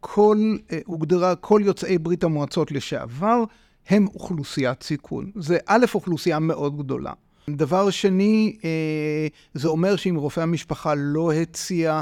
כל, 0.00 0.56
אה, 0.72 0.78
הוגדרה, 0.86 1.36
כל 1.36 1.60
יוצאי 1.64 1.98
ברית 1.98 2.24
המועצות 2.24 2.72
לשעבר 2.72 3.44
הם 3.88 4.06
אוכלוסיית 4.06 4.82
סיכון. 4.82 5.30
זה 5.34 5.58
א', 5.66 5.86
אוכלוסייה 5.94 6.38
מאוד 6.38 6.78
גדולה. 6.78 7.12
דבר 7.50 7.90
שני, 7.90 8.56
אה, 8.64 9.26
זה 9.54 9.68
אומר 9.68 9.96
שאם 9.96 10.16
רופא 10.16 10.40
המשפחה 10.40 10.94
לא 10.96 11.32
הציע, 11.32 12.00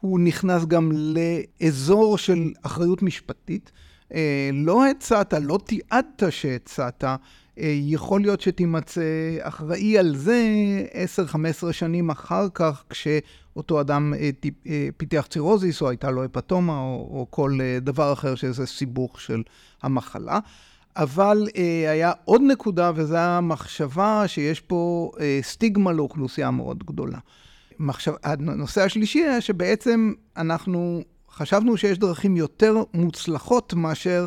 הוא 0.00 0.20
נכנס 0.20 0.64
גם 0.64 0.92
לאזור 0.92 2.18
של 2.18 2.52
אחריות 2.62 3.02
משפטית. 3.02 3.72
אה, 4.14 4.50
לא 4.52 4.86
הצעת, 4.86 5.34
לא 5.42 5.58
תיעדת 5.64 6.22
שהצעת, 6.30 7.04
אה, 7.04 7.18
יכול 7.74 8.20
להיות 8.20 8.40
שתימצא 8.40 9.02
אחראי 9.40 9.98
על 9.98 10.16
זה 10.16 10.42
10-15 11.70 11.72
שנים 11.72 12.10
אחר 12.10 12.46
כך, 12.54 12.84
כשאותו 12.90 13.80
אדם 13.80 14.14
אה, 14.66 14.88
פיתח 14.96 15.26
צירוזיס, 15.30 15.82
או 15.82 15.88
הייתה 15.88 16.10
לו 16.10 16.24
הפטומה, 16.24 16.78
או, 16.78 17.08
או 17.10 17.26
כל 17.30 17.58
דבר 17.80 18.12
אחר 18.12 18.34
שזה 18.34 18.66
סיבוך 18.66 19.20
של 19.20 19.42
המחלה. 19.82 20.38
אבל 20.98 21.48
אה, 21.56 21.90
היה 21.90 22.12
עוד 22.24 22.42
נקודה, 22.44 22.92
וזו 22.94 23.16
המחשבה 23.16 24.22
שיש 24.26 24.60
פה 24.60 25.10
אה, 25.20 25.38
סטיגמה 25.42 25.92
לאוכלוסייה 25.92 26.50
מאוד 26.50 26.84
גדולה. 26.84 27.18
מחשב... 27.78 28.12
הנושא 28.22 28.82
השלישי 28.82 29.18
היה 29.18 29.40
שבעצם 29.40 30.12
אנחנו 30.36 31.02
חשבנו 31.32 31.76
שיש 31.76 31.98
דרכים 31.98 32.36
יותר 32.36 32.82
מוצלחות 32.94 33.74
מאשר 33.74 34.26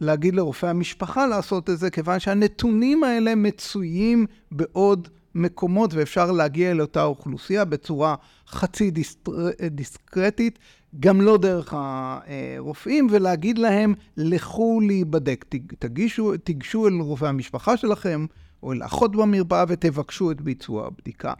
להגיד 0.00 0.34
לרופא 0.34 0.66
המשפחה 0.66 1.26
לעשות 1.26 1.70
את 1.70 1.78
זה, 1.78 1.90
כיוון 1.90 2.20
שהנתונים 2.20 3.04
האלה 3.04 3.34
מצויים 3.34 4.26
בעוד 4.52 5.08
מקומות 5.34 5.94
ואפשר 5.94 6.32
להגיע 6.32 6.70
אל 6.70 6.80
אותה 6.80 7.04
אוכלוסייה 7.04 7.64
בצורה 7.64 8.14
חצי 8.48 8.90
דיסטר... 8.90 9.32
דיסקרטית, 9.70 10.58
גם 11.00 11.20
לא 11.20 11.36
דרך 11.36 11.74
הרופאים, 11.76 13.06
ולהגיד 13.10 13.58
להם, 13.58 13.94
לכו 14.16 14.80
להיבדק, 14.86 15.44
תגישו, 15.78 16.36
תיגשו 16.36 16.88
אל 16.88 16.92
רופא 16.92 17.24
המשפחה 17.24 17.76
שלכם, 17.76 18.26
או 18.62 18.72
אל 18.72 18.84
אחות 18.84 19.16
במרפאה 19.16 19.64
ותבקשו 19.68 20.30
את 20.30 20.40
ביצוע 20.40 20.86
הבדיקה. 20.86 21.32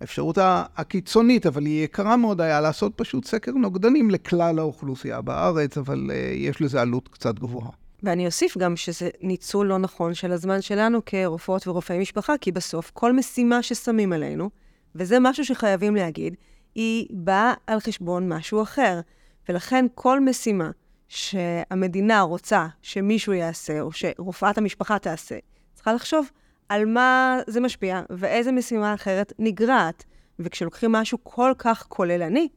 האפשרות 0.00 0.38
הקיצונית, 0.76 1.46
אבל 1.46 1.66
היא 1.66 1.84
יקרה 1.84 2.16
מאוד, 2.16 2.40
היה 2.40 2.60
לעשות 2.60 2.92
פשוט 2.96 3.24
סקר 3.24 3.52
נוגדנים 3.52 4.10
לכלל 4.10 4.58
האוכלוסייה 4.58 5.20
בארץ, 5.20 5.78
אבל 5.78 6.10
uh, 6.10 6.12
יש 6.34 6.62
לזה 6.62 6.80
עלות 6.80 7.08
קצת 7.08 7.38
גבוהה. 7.38 7.70
ואני 8.02 8.26
אוסיף 8.26 8.58
גם 8.58 8.76
שזה 8.76 9.08
ניצול 9.20 9.66
לא 9.66 9.78
נכון 9.78 10.14
של 10.14 10.32
הזמן 10.32 10.60
שלנו 10.60 10.98
כרופאות 11.06 11.68
ורופאי 11.68 11.98
משפחה, 11.98 12.38
כי 12.40 12.52
בסוף 12.52 12.90
כל 12.94 13.12
משימה 13.12 13.62
ששמים 13.62 14.12
עלינו, 14.12 14.50
וזה 14.94 15.20
משהו 15.20 15.44
שחייבים 15.44 15.96
להגיד, 15.96 16.34
היא 16.74 17.06
באה 17.10 17.54
על 17.66 17.80
חשבון 17.80 18.32
משהו 18.32 18.62
אחר. 18.62 19.00
ולכן 19.48 19.86
כל 19.94 20.20
משימה 20.20 20.70
שהמדינה 21.08 22.20
רוצה 22.20 22.66
שמישהו 22.82 23.32
יעשה, 23.32 23.80
או 23.80 23.92
שרופאת 23.92 24.58
המשפחה 24.58 24.98
תעשה, 24.98 25.38
צריכה 25.74 25.92
לחשוב 25.92 26.30
על 26.68 26.84
מה 26.84 27.38
זה 27.46 27.60
משפיע 27.60 28.02
ואיזה 28.10 28.52
משימה 28.52 28.94
אחרת 28.94 29.32
נגרעת. 29.38 30.04
וכשלוקחים 30.38 30.92
משהו 30.92 31.18
כל 31.22 31.52
כך 31.58 31.86
כוללני, 31.88 32.48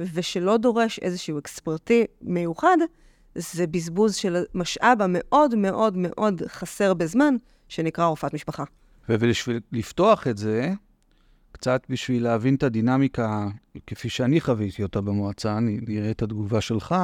ושלא 0.00 0.56
דורש 0.56 0.98
איזשהו 0.98 1.38
אקספרטי 1.38 2.04
מיוחד, 2.22 2.76
זה 3.34 3.66
בזבוז 3.66 4.14
של 4.14 4.44
משאב 4.54 5.02
המאוד 5.02 5.54
מאוד 5.54 5.94
מאוד 5.96 6.42
חסר 6.46 6.94
בזמן, 6.94 7.34
שנקרא 7.68 8.04
רופאת 8.04 8.34
משפחה. 8.34 8.64
ובשביל 9.08 9.60
לפתוח 9.72 10.26
את 10.26 10.38
זה, 10.38 10.72
קצת 11.52 11.82
בשביל 11.88 12.24
להבין 12.24 12.54
את 12.54 12.62
הדינמיקה, 12.62 13.48
כפי 13.86 14.08
שאני 14.08 14.40
חוויתי 14.40 14.82
אותה 14.82 15.00
במועצה, 15.00 15.58
אני 15.58 15.98
אראה 15.98 16.10
את 16.10 16.22
התגובה 16.22 16.60
שלך, 16.60 16.94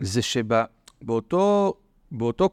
זה 0.00 0.22
שבאותו, 0.22 1.74
באותו 2.12 2.50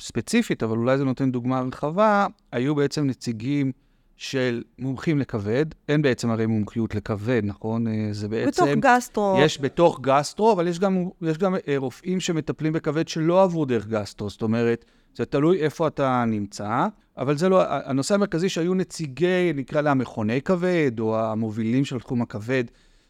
ספציפית, 0.00 0.62
אבל 0.62 0.76
אולי 0.76 0.98
זה 0.98 1.04
נותן 1.04 1.30
דוגמה 1.30 1.60
רחבה, 1.60 2.26
היו 2.52 2.74
בעצם 2.74 3.06
נציגים 3.06 3.72
של 4.16 4.62
מומחים 4.78 5.18
לכבד. 5.18 5.66
אין 5.88 6.02
בעצם 6.02 6.30
הרי 6.30 6.46
מומחיות 6.46 6.94
לכבד, 6.94 7.42
נכון? 7.44 7.86
זה 8.12 8.28
בעצם... 8.28 8.64
בתוך 8.64 8.84
גסטרו. 8.84 9.36
יש 9.40 9.60
בתוך 9.60 10.00
גסטרו, 10.00 10.52
אבל 10.52 10.68
יש 10.68 10.78
גם, 10.78 11.08
יש 11.22 11.38
גם 11.38 11.56
רופאים 11.76 12.20
שמטפלים 12.20 12.72
בכבד 12.72 13.08
שלא 13.08 13.42
עברו 13.42 13.64
דרך 13.64 13.86
גסטרו. 13.86 14.30
זאת 14.30 14.42
אומרת, 14.42 14.84
זה 15.14 15.24
תלוי 15.24 15.60
איפה 15.60 15.86
אתה 15.86 16.24
נמצא, 16.26 16.86
אבל 17.18 17.36
זה 17.36 17.48
לא... 17.48 17.62
הנושא 17.68 18.14
המרכזי 18.14 18.48
שהיו 18.48 18.74
נציגי, 18.74 19.52
נקרא 19.54 19.80
לה 19.80 19.94
מכוני 19.94 20.42
כבד, 20.42 20.92
או 21.00 21.20
המובילים 21.20 21.84
של 21.84 22.00
תחום 22.00 22.22
הכבד, 22.22 22.64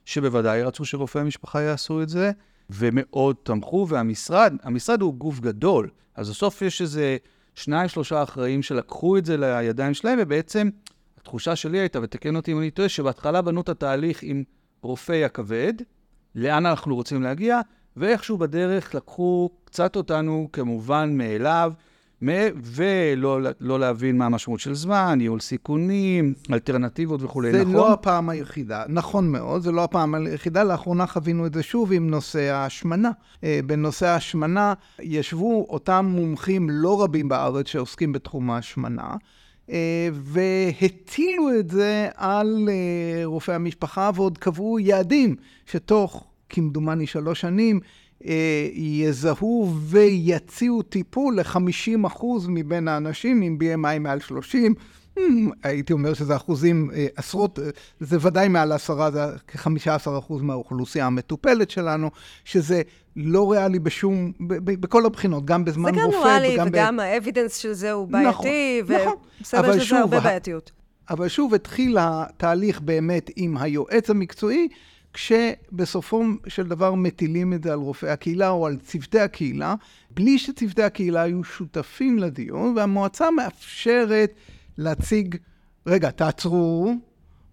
שבוודאי 0.05 0.62
רצו 0.62 0.85
שרופאי 0.85 1.20
המשפחה 1.20 1.62
יעשו 1.62 2.03
את 2.03 2.09
זה, 2.09 2.31
ומאוד 2.70 3.37
תמכו, 3.42 3.87
והמשרד, 3.88 4.55
המשרד 4.62 5.00
הוא 5.03 5.14
גוף 5.14 5.40
גדול, 5.40 5.90
אז 6.14 6.31
בסוף 6.31 6.62
יש 6.62 6.83
איזה 6.83 7.16
שניים, 7.55 7.88
שלושה 7.88 8.22
אחראים 8.22 8.62
שלקחו 8.62 9.16
את 9.18 9.24
זה 9.24 9.37
לידיים 9.37 9.94
שלהם, 9.94 10.18
ובעצם 10.22 10.68
התחושה 11.18 11.57
שלי 11.57 11.79
הייתה, 11.79 11.98
ותקן 12.03 12.37
אותי 12.37 12.53
אם 12.53 12.59
אני 12.59 12.70
טועה, 12.70 12.88
שבהתחלה 12.88 13.42
בנו 13.42 13.61
את 13.61 13.68
התהליך 13.68 14.22
עם 14.22 14.42
רופאי 14.83 15.24
הכבד, 15.24 15.74
לאן 16.35 16.66
אנחנו 16.66 16.94
רוצים 16.94 17.22
להגיע, 17.22 17.61
ואיכשהו 17.96 18.38
בדרך 18.38 18.94
לקחו 18.94 19.50
קצת 19.64 19.96
אותנו 19.96 20.48
כמובן 20.53 21.16
מאליו, 21.16 21.72
ולא 22.63 23.41
לא 23.61 23.81
להבין 23.81 24.19
מה 24.19 24.27
המשמעות 24.27 24.61
של 24.61 24.75
זמן, 24.75 25.15
ניהול 25.19 25.41
סיכונים, 25.41 26.35
אלטרנטיבות 26.53 27.23
וכולי, 27.23 27.53
זה 27.53 27.59
נכון? 27.61 27.73
זה 27.73 27.79
לא 27.79 27.93
הפעם 27.93 28.29
היחידה, 28.29 28.85
נכון 28.89 29.33
מאוד, 29.33 29.63
זה 29.63 29.73
לא 29.73 29.85
הפעם 29.85 30.15
היחידה, 30.15 30.65
לאחרונה 30.65 31.07
חווינו 31.07 31.47
את 31.47 31.55
זה 31.55 31.63
שוב 31.63 31.93
עם 31.93 32.11
נושא 32.11 32.41
ההשמנה. 32.41 33.11
בנושא 33.67 34.07
ההשמנה 34.07 34.75
ישבו 35.01 35.67
אותם 35.69 36.07
מומחים 36.09 36.71
לא 36.71 37.03
רבים 37.03 37.29
בארץ 37.29 37.67
שעוסקים 37.67 38.13
בתחום 38.13 38.51
ההשמנה. 38.51 39.15
והטילו 40.13 41.59
את 41.59 41.71
זה 41.71 42.09
על 42.17 42.69
רופאי 43.25 43.55
המשפחה 43.55 44.11
ועוד 44.15 44.39
קבעו 44.39 44.79
יעדים 44.79 45.37
שתוך 45.67 46.25
כמדומני 46.49 47.07
שלוש 47.07 47.41
שנים 47.41 47.81
יזהו 48.74 49.74
ויציעו 49.81 50.83
טיפול 50.83 51.40
ל-50% 51.40 52.24
מבין 52.48 52.88
האנשים 52.88 53.42
עם 53.42 53.59
BMI 53.61 53.98
מעל 53.98 54.20
30. 54.20 54.74
הייתי 55.62 55.92
אומר 55.92 56.14
שזה 56.14 56.37
אחוזים, 56.37 56.90
עשרות, 57.16 57.59
זה 58.00 58.16
ודאי 58.20 58.48
מעל 58.48 58.72
עשרה, 58.72 59.11
זה 59.11 59.20
כ-15% 59.48 60.35
מהאוכלוסייה 60.40 61.07
המטופלת 61.07 61.70
שלנו, 61.70 62.11
שזה 62.44 62.83
לא 63.16 63.53
ריאלי 63.53 63.79
בשום, 63.79 64.33
בכל 64.64 65.07
הבחינות, 65.07 65.44
גם 65.44 65.64
בזמן 65.64 65.94
רופא 65.94 66.16
וגם 66.16 66.27
ריאלי, 66.27 66.57
וגם 66.66 67.00
האבידנס 67.00 67.57
של 67.57 67.72
זה 67.72 67.92
הוא 67.92 68.09
בעייתי, 68.09 68.83
ומסתבר 68.87 69.79
שזה 69.79 69.98
הרבה 69.98 70.20
בעייתיות. 70.20 70.72
אבל 71.11 71.29
שוב, 71.29 71.55
התחיל 71.55 71.96
התהליך 72.00 72.81
באמת 72.81 73.31
עם 73.37 73.57
היועץ 73.57 74.11
המקצועי, 74.11 74.68
כשבסופו 75.14 76.24
של 76.48 76.66
דבר 76.66 76.94
מטילים 76.94 77.53
את 77.53 77.62
זה 77.62 77.72
על 77.72 77.79
רופאי 77.79 78.11
הקהילה 78.11 78.50
או 78.50 78.66
על 78.66 78.77
צוותי 78.77 79.20
הקהילה, 79.20 79.74
בלי 80.11 80.38
שצוותי 80.38 80.83
הקהילה 80.83 81.22
היו 81.22 81.44
שותפים 81.44 82.18
לדיון, 82.18 82.74
והמועצה 82.77 83.31
מאפשרת 83.31 84.33
להציג, 84.79 85.37
רגע, 85.87 86.11
תעצרו, 86.11 86.94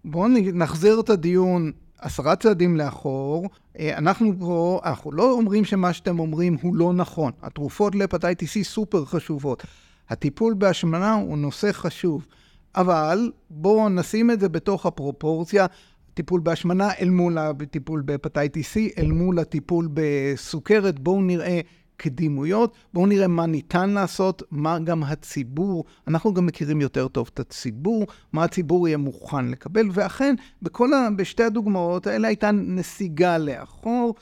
בואו 0.04 0.28
נחזיר 0.54 1.00
את 1.00 1.10
הדיון 1.10 1.72
עשרה 1.98 2.36
צעדים 2.36 2.76
לאחור, 2.76 3.50
אנחנו 3.80 4.32
פה, 4.38 4.80
אנחנו 4.84 5.12
לא 5.12 5.32
אומרים 5.32 5.64
שמה 5.64 5.92
שאתם 5.92 6.18
אומרים 6.18 6.56
הוא 6.62 6.76
לא 6.76 6.92
נכון. 6.92 7.32
התרופות 7.42 7.94
להפטייטיס 7.94 8.56
C 8.56 8.62
סופר 8.62 9.04
חשובות. 9.04 9.62
הטיפול 10.08 10.54
בהשמנה 10.54 11.14
הוא 11.14 11.38
נושא 11.38 11.72
חשוב. 11.72 12.26
אבל 12.74 13.30
בואו 13.50 13.88
נשים 13.88 14.30
את 14.30 14.40
זה 14.40 14.48
בתוך 14.48 14.86
הפרופורציה, 14.86 15.66
טיפול 16.14 16.40
בהשמנה 16.40 16.88
אל 17.00 17.10
מול 17.10 17.38
הטיפול 17.38 18.02
בהפטייטיס 18.04 18.76
C, 18.76 18.80
אל 18.98 19.12
מול 19.12 19.38
הטיפול 19.38 19.88
בסוכרת, 19.94 20.98
בואו 20.98 21.22
נראה 21.22 21.60
קדימויות, 21.98 22.74
בואו 22.94 23.06
נראה 23.06 23.28
מה 23.28 23.46
ניתן 23.46 23.90
לעשות, 23.90 24.42
מה 24.50 24.78
גם 24.78 25.02
הציבור, 25.02 25.84
אנחנו 26.08 26.34
גם 26.34 26.46
מכירים 26.46 26.80
יותר 26.80 27.08
טוב 27.08 27.30
את 27.34 27.40
הציבור, 27.40 28.06
מה 28.32 28.44
הציבור 28.44 28.88
יהיה 28.88 28.96
מוכן 28.96 29.48
לקבל, 29.48 29.86
ואכן, 29.92 30.34
בכל 30.62 30.92
ה... 30.92 31.08
בשתי 31.16 31.42
הדוגמאות 31.42 32.06
האלה 32.06 32.28
הייתה 32.28 32.50
נסיגה 32.50 33.38
לאחור. 33.38 34.14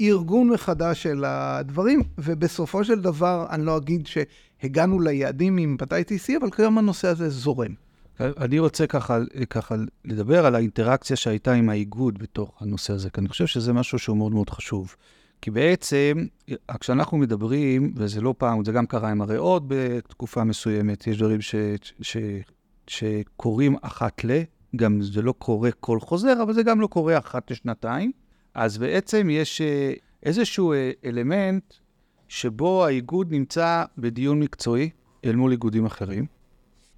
ארגון 0.00 0.48
מחדש 0.48 1.02
של 1.02 1.24
הדברים, 1.26 2.02
ובסופו 2.18 2.84
של 2.84 3.00
דבר, 3.00 3.46
אני 3.50 3.66
לא 3.66 3.76
אגיד 3.76 4.06
שהגענו 4.06 5.00
ליעדים 5.00 5.56
עם 5.56 5.76
פטייטיס 5.78 6.30
C, 6.30 6.32
אבל 6.40 6.50
כיום 6.50 6.78
הנושא 6.78 7.08
הזה 7.08 7.28
זורם. 7.28 7.74
אני 8.20 8.58
רוצה 8.58 8.86
ככה, 8.86 9.18
ככה 9.50 9.74
לדבר 10.04 10.46
על 10.46 10.54
האינטראקציה 10.54 11.16
שהייתה 11.16 11.52
עם 11.52 11.68
האיגוד 11.68 12.18
בתוך 12.18 12.62
הנושא 12.62 12.92
הזה, 12.92 13.10
כי 13.10 13.20
אני 13.20 13.28
חושב 13.28 13.46
שזה 13.46 13.72
משהו 13.72 13.98
שהוא 13.98 14.16
מאוד 14.16 14.32
מאוד 14.32 14.50
חשוב. 14.50 14.96
כי 15.42 15.50
בעצם, 15.50 16.26
כשאנחנו 16.80 17.18
מדברים, 17.18 17.94
וזה 17.96 18.20
לא 18.20 18.34
פעם, 18.38 18.64
זה 18.64 18.72
גם 18.72 18.86
קרה 18.86 19.10
עם 19.10 19.22
הריאות 19.22 19.62
בתקופה 19.66 20.44
מסוימת, 20.44 21.06
יש 21.06 21.18
דברים 21.18 21.40
ש, 21.40 21.54
ש, 22.00 22.16
שקורים 22.86 23.76
אחת 23.82 24.24
ל, 24.24 24.42
גם 24.76 25.02
זה 25.02 25.22
לא 25.22 25.34
קורה 25.38 25.70
כל 25.80 26.00
חוזר, 26.00 26.42
אבל 26.42 26.52
זה 26.52 26.62
גם 26.62 26.80
לא 26.80 26.86
קורה 26.86 27.18
אחת 27.18 27.50
לשנתיים. 27.50 28.12
אז 28.54 28.78
בעצם 28.78 29.28
יש 29.30 29.60
אה, 29.60 29.92
איזשהו 30.22 30.72
אה, 30.72 30.90
אלמנט 31.04 31.74
שבו 32.28 32.84
האיגוד 32.84 33.32
נמצא 33.32 33.84
בדיון 33.98 34.40
מקצועי 34.40 34.90
אל 35.24 35.36
מול 35.36 35.52
איגודים 35.52 35.86
אחרים, 35.86 36.26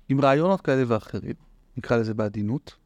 עם 0.09 0.21
רעיונות 0.21 0.61
כאלה 0.61 0.85
ואחרים, 0.87 1.35
נקרא 1.77 1.97
לזה 1.97 2.15
בעדינות. 2.15 2.77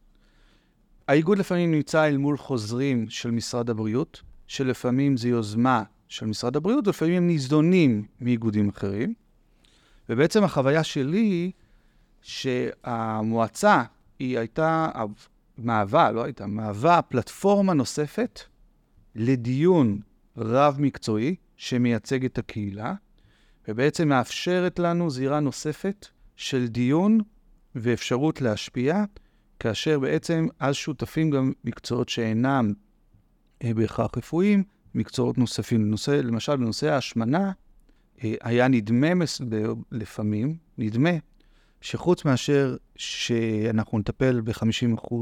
האיגוד 1.09 1.39
לפעמים 1.39 1.73
נמצא 1.73 2.07
אל 2.09 2.17
מול 2.17 2.37
חוזרים 2.39 3.11
של 3.11 3.31
משרד 3.31 3.71
הבריאות, 3.71 4.23
שלפעמים 4.47 5.17
זו 5.17 5.29
יוזמה 5.29 5.83
של 6.09 6.27
משרד 6.27 6.57
הבריאות, 6.57 6.87
ולפעמים 6.87 7.15
הם 7.15 7.27
ניזונים 7.27 8.05
מאיגודים 8.21 8.69
אחרים. 8.69 9.15
ובעצם 10.09 10.45
החוויה 10.45 10.85
שלי 10.85 11.19
היא 11.19 11.53
שהמועצה 12.23 13.83
היא 14.19 14.39
הייתה, 14.39 14.91
מהווה, 15.59 16.11
לא 16.13 16.25
הייתה, 16.25 16.47
מהווה 16.47 17.03
פלטפורמה 17.03 17.73
נוספת 17.73 18.41
לדיון 19.15 20.01
רב-מקצועי 20.37 21.37
שמייצג 21.57 22.25
את 22.25 22.39
הקהילה, 22.39 22.95
ובעצם 23.69 24.09
מאפשרת 24.09 24.79
לנו 24.79 25.11
זירה 25.11 25.41
נוספת 25.41 26.07
של 26.39 26.67
דיון 26.67 27.21
ואפשרות 27.75 28.41
להשפיע, 28.41 29.05
כאשר 29.61 29.99
בעצם 29.99 30.49
אז 30.59 30.75
שותפים 30.75 31.31
גם 31.31 31.53
מקצועות 31.65 32.09
שאינם 32.09 32.73
אה, 33.65 33.75
בהכרח 33.75 34.11
רפואיים, 34.17 34.63
מקצועות 34.95 35.39
נוספים. 35.39 35.87
לנושא, 35.87 36.11
למשל, 36.11 36.57
בנושא 36.57 36.93
ההשמנה, 36.93 37.53
אה, 38.25 38.35
היה 38.43 38.69
נדמה 38.69 39.15
מס, 39.15 39.41
לפעמים, 39.93 40.57
נדמה, 40.79 41.11
שחוץ 41.81 42.25
מאשר 42.25 42.77
שאנחנו 42.97 43.99
נטפל 43.99 44.41
ב-50% 44.41 45.15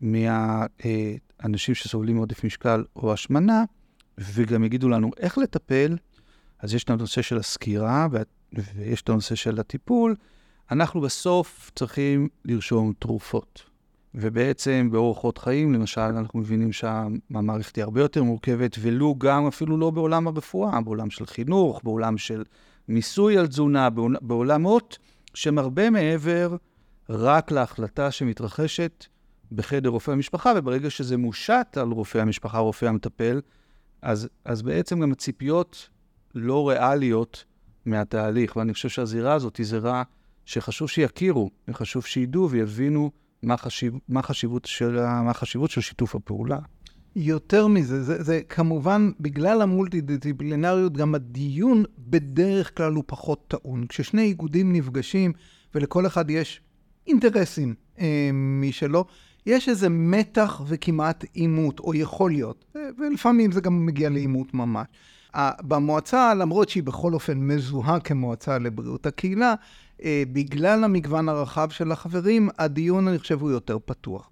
מהאנשים 0.00 1.74
שסובלים 1.74 2.16
מעודף 2.16 2.44
משקל 2.44 2.84
או 2.96 3.12
השמנה, 3.12 3.64
וגם 4.18 4.64
יגידו 4.64 4.88
לנו 4.88 5.10
איך 5.16 5.38
לטפל, 5.38 5.96
אז 6.58 6.74
יש 6.74 6.84
את 6.84 6.90
הנושא 6.90 7.22
של 7.22 7.36
הסקירה 7.36 8.06
ויש 8.58 9.02
את 9.02 9.08
הנושא 9.08 9.34
של 9.34 9.60
הטיפול. 9.60 10.16
אנחנו 10.70 11.00
בסוף 11.00 11.70
צריכים 11.74 12.28
לרשום 12.44 12.92
תרופות. 12.98 13.62
ובעצם 14.14 14.88
באורחות 14.92 15.38
חיים, 15.38 15.74
למשל, 15.74 16.00
אנחנו 16.00 16.38
מבינים 16.38 16.72
שהמערכת 16.72 17.76
היא 17.76 17.84
הרבה 17.84 18.00
יותר 18.00 18.22
מורכבת, 18.22 18.76
ולו 18.80 19.14
גם 19.18 19.46
אפילו 19.46 19.76
לא 19.76 19.90
בעולם 19.90 20.28
הרפואה, 20.28 20.80
בעולם 20.80 21.10
של 21.10 21.26
חינוך, 21.26 21.80
בעולם 21.84 22.18
של 22.18 22.44
מיסוי 22.88 23.38
על 23.38 23.46
תזונה, 23.46 23.88
בעולמות 24.20 24.98
שהם 25.34 25.58
הרבה 25.58 25.90
מעבר 25.90 26.56
רק 27.10 27.50
להחלטה 27.50 28.10
שמתרחשת 28.10 29.06
בחדר 29.52 29.88
רופא 29.88 30.10
המשפחה, 30.10 30.52
וברגע 30.56 30.90
שזה 30.90 31.16
מושת 31.16 31.66
על 31.80 31.90
רופא 31.90 32.18
המשפחה, 32.18 32.58
רופא 32.58 32.86
המטפל, 32.86 33.40
אז, 34.02 34.28
אז 34.44 34.62
בעצם 34.62 35.00
גם 35.00 35.12
הציפיות 35.12 35.88
לא 36.34 36.68
ריאליות 36.68 37.44
מהתהליך. 37.86 38.56
ואני 38.56 38.72
חושב 38.72 38.88
שהזירה 38.88 39.34
הזאת 39.34 39.56
היא 39.56 39.66
זירה 39.66 40.02
שחשוב 40.44 40.88
שיכירו, 40.88 41.50
וחשוב 41.68 42.04
שידעו 42.06 42.50
ויבינו 42.50 43.10
מה, 43.42 43.56
חשיב, 43.56 43.94
מה, 44.08 44.22
חשיבות 44.22 44.64
של, 44.64 44.96
מה 45.06 45.30
החשיבות 45.30 45.70
של 45.70 45.80
שיתוף 45.80 46.14
הפעולה. 46.14 46.58
יותר 47.16 47.66
מזה, 47.66 48.02
זה, 48.02 48.22
זה 48.22 48.40
כמובן, 48.48 49.10
בגלל 49.20 49.62
המולטי-דיסציפלינריות, 49.62 50.92
גם 50.92 51.14
הדיון 51.14 51.84
בדרך 51.98 52.76
כלל 52.76 52.92
הוא 52.92 53.04
פחות 53.06 53.44
טעון. 53.48 53.86
כששני 53.86 54.22
איגודים 54.22 54.72
נפגשים, 54.72 55.32
ולכל 55.74 56.06
אחד 56.06 56.30
יש 56.30 56.60
אינטרסים 57.06 57.74
אה, 57.98 58.30
משלו, 58.32 59.04
יש 59.46 59.68
איזה 59.68 59.88
מתח 59.88 60.60
וכמעט 60.66 61.24
עימות, 61.32 61.80
או 61.80 61.94
יכול 61.94 62.30
להיות, 62.30 62.64
ולפעמים 62.98 63.52
זה 63.52 63.60
גם 63.60 63.86
מגיע 63.86 64.10
לעימות 64.10 64.54
ממש. 64.54 64.86
במועצה, 65.62 66.34
למרות 66.34 66.68
שהיא 66.68 66.82
בכל 66.82 67.14
אופן 67.14 67.38
מזוהה 67.38 68.00
כמועצה 68.00 68.58
לבריאות 68.58 69.06
הקהילה, 69.06 69.54
אה, 70.04 70.22
בגלל 70.32 70.84
המגוון 70.84 71.28
הרחב 71.28 71.70
של 71.70 71.92
החברים, 71.92 72.48
הדיון, 72.58 73.08
אני 73.08 73.18
חושב, 73.18 73.40
הוא 73.40 73.50
יותר 73.50 73.78
פתוח. 73.84 74.30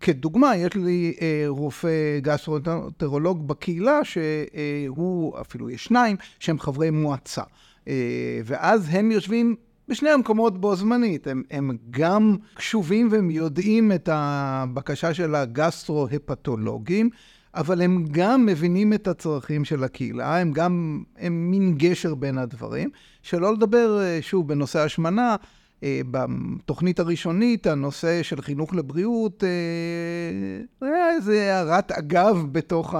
כדוגמה, 0.00 0.56
יש 0.56 0.74
לי 0.74 1.14
אה, 1.20 1.44
רופא 1.48 2.18
גסטרונטרולוג 2.20 3.48
בקהילה, 3.48 4.00
שהוא, 4.04 5.40
אפילו 5.40 5.70
יש 5.70 5.84
שניים, 5.84 6.16
שהם 6.38 6.58
חברי 6.58 6.90
מועצה. 6.90 7.42
אה, 7.88 8.40
ואז 8.44 8.88
הם 8.90 9.10
יושבים 9.10 9.56
בשני 9.88 10.10
המקומות 10.10 10.60
בו 10.60 10.76
זמנית. 10.76 11.26
הם, 11.26 11.42
הם 11.50 11.76
גם 11.90 12.36
קשובים 12.54 13.08
והם 13.10 13.30
יודעים 13.30 13.92
את 13.92 14.08
הבקשה 14.12 15.14
של 15.14 15.34
הגסטרו-הפתולוגים, 15.34 17.10
אבל 17.54 17.82
הם 17.82 18.04
גם 18.10 18.46
מבינים 18.46 18.92
את 18.92 19.08
הצרכים 19.08 19.64
של 19.64 19.84
הקהילה, 19.84 20.38
הם 20.38 20.52
גם, 20.52 21.02
הם 21.18 21.50
מין 21.50 21.74
גשר 21.78 22.14
בין 22.14 22.38
הדברים. 22.38 22.90
שלא 23.22 23.52
לדבר, 23.54 24.00
אה, 24.02 24.18
שוב, 24.22 24.48
בנושא 24.48 24.78
השמנה, 24.78 25.36
אה, 25.82 26.00
בתוכנית 26.10 27.00
הראשונית, 27.00 27.66
הנושא 27.66 28.22
של 28.22 28.40
חינוך 28.42 28.74
לבריאות, 28.74 29.44
אה, 29.44 30.88
היה 30.88 31.10
איזה 31.10 31.54
הערת 31.54 31.92
אגב 31.92 32.46
בתוך 32.52 32.94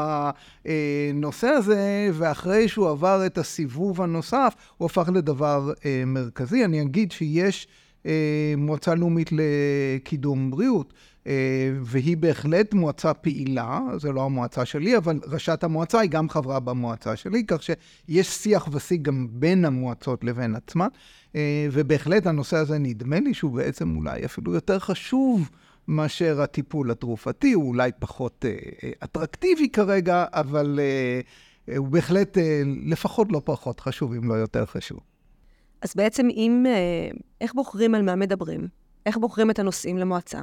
הנושא 0.64 1.46
הזה, 1.46 2.10
ואחרי 2.12 2.68
שהוא 2.68 2.90
עבר 2.90 3.26
את 3.26 3.38
הסיבוב 3.38 4.02
הנוסף, 4.02 4.54
הוא 4.76 4.86
הפך 4.86 5.08
לדבר 5.14 5.72
מרכזי. 6.06 6.64
אני 6.64 6.82
אגיד 6.82 7.12
שיש 7.12 7.66
מועצה 8.56 8.94
לאומית 8.94 9.30
לקידום 9.32 10.50
בריאות. 10.50 10.92
והיא 11.82 12.16
בהחלט 12.16 12.74
מועצה 12.74 13.14
פעילה, 13.14 13.80
זה 13.96 14.12
לא 14.12 14.24
המועצה 14.24 14.64
שלי, 14.64 14.96
אבל 14.96 15.20
ראשת 15.26 15.64
המועצה 15.64 16.00
היא 16.00 16.10
גם 16.10 16.28
חברה 16.28 16.60
במועצה 16.60 17.16
שלי, 17.16 17.44
כך 17.46 17.62
שיש 17.62 18.28
שיח 18.28 18.68
ושיג 18.72 19.02
גם 19.02 19.26
בין 19.30 19.64
המועצות 19.64 20.24
לבין 20.24 20.54
עצמן, 20.54 20.88
ובהחלט 21.72 22.26
הנושא 22.26 22.56
הזה 22.56 22.78
נדמה 22.78 23.20
לי 23.20 23.34
שהוא 23.34 23.52
בעצם 23.52 23.96
אולי 23.96 24.24
אפילו 24.24 24.54
יותר 24.54 24.78
חשוב 24.78 25.50
מאשר 25.88 26.42
הטיפול 26.42 26.90
התרופתי, 26.90 27.52
הוא 27.52 27.68
אולי 27.68 27.90
פחות 27.98 28.44
אטרקטיבי 29.04 29.68
כרגע, 29.68 30.24
אבל 30.30 30.80
הוא 31.76 31.88
בהחלט 31.88 32.38
לפחות 32.86 33.32
לא 33.32 33.42
פחות 33.44 33.80
חשוב, 33.80 34.12
אם 34.12 34.28
לא 34.28 34.34
יותר 34.34 34.66
חשוב. 34.66 35.00
אז 35.82 35.92
בעצם 35.96 36.28
אם, 36.30 36.66
איך 37.40 37.54
בוחרים 37.54 37.94
על 37.94 38.02
מה 38.02 38.16
מדברים? 38.16 38.68
איך 39.06 39.16
בוחרים 39.16 39.50
את 39.50 39.58
הנושאים 39.58 39.98
למועצה? 39.98 40.38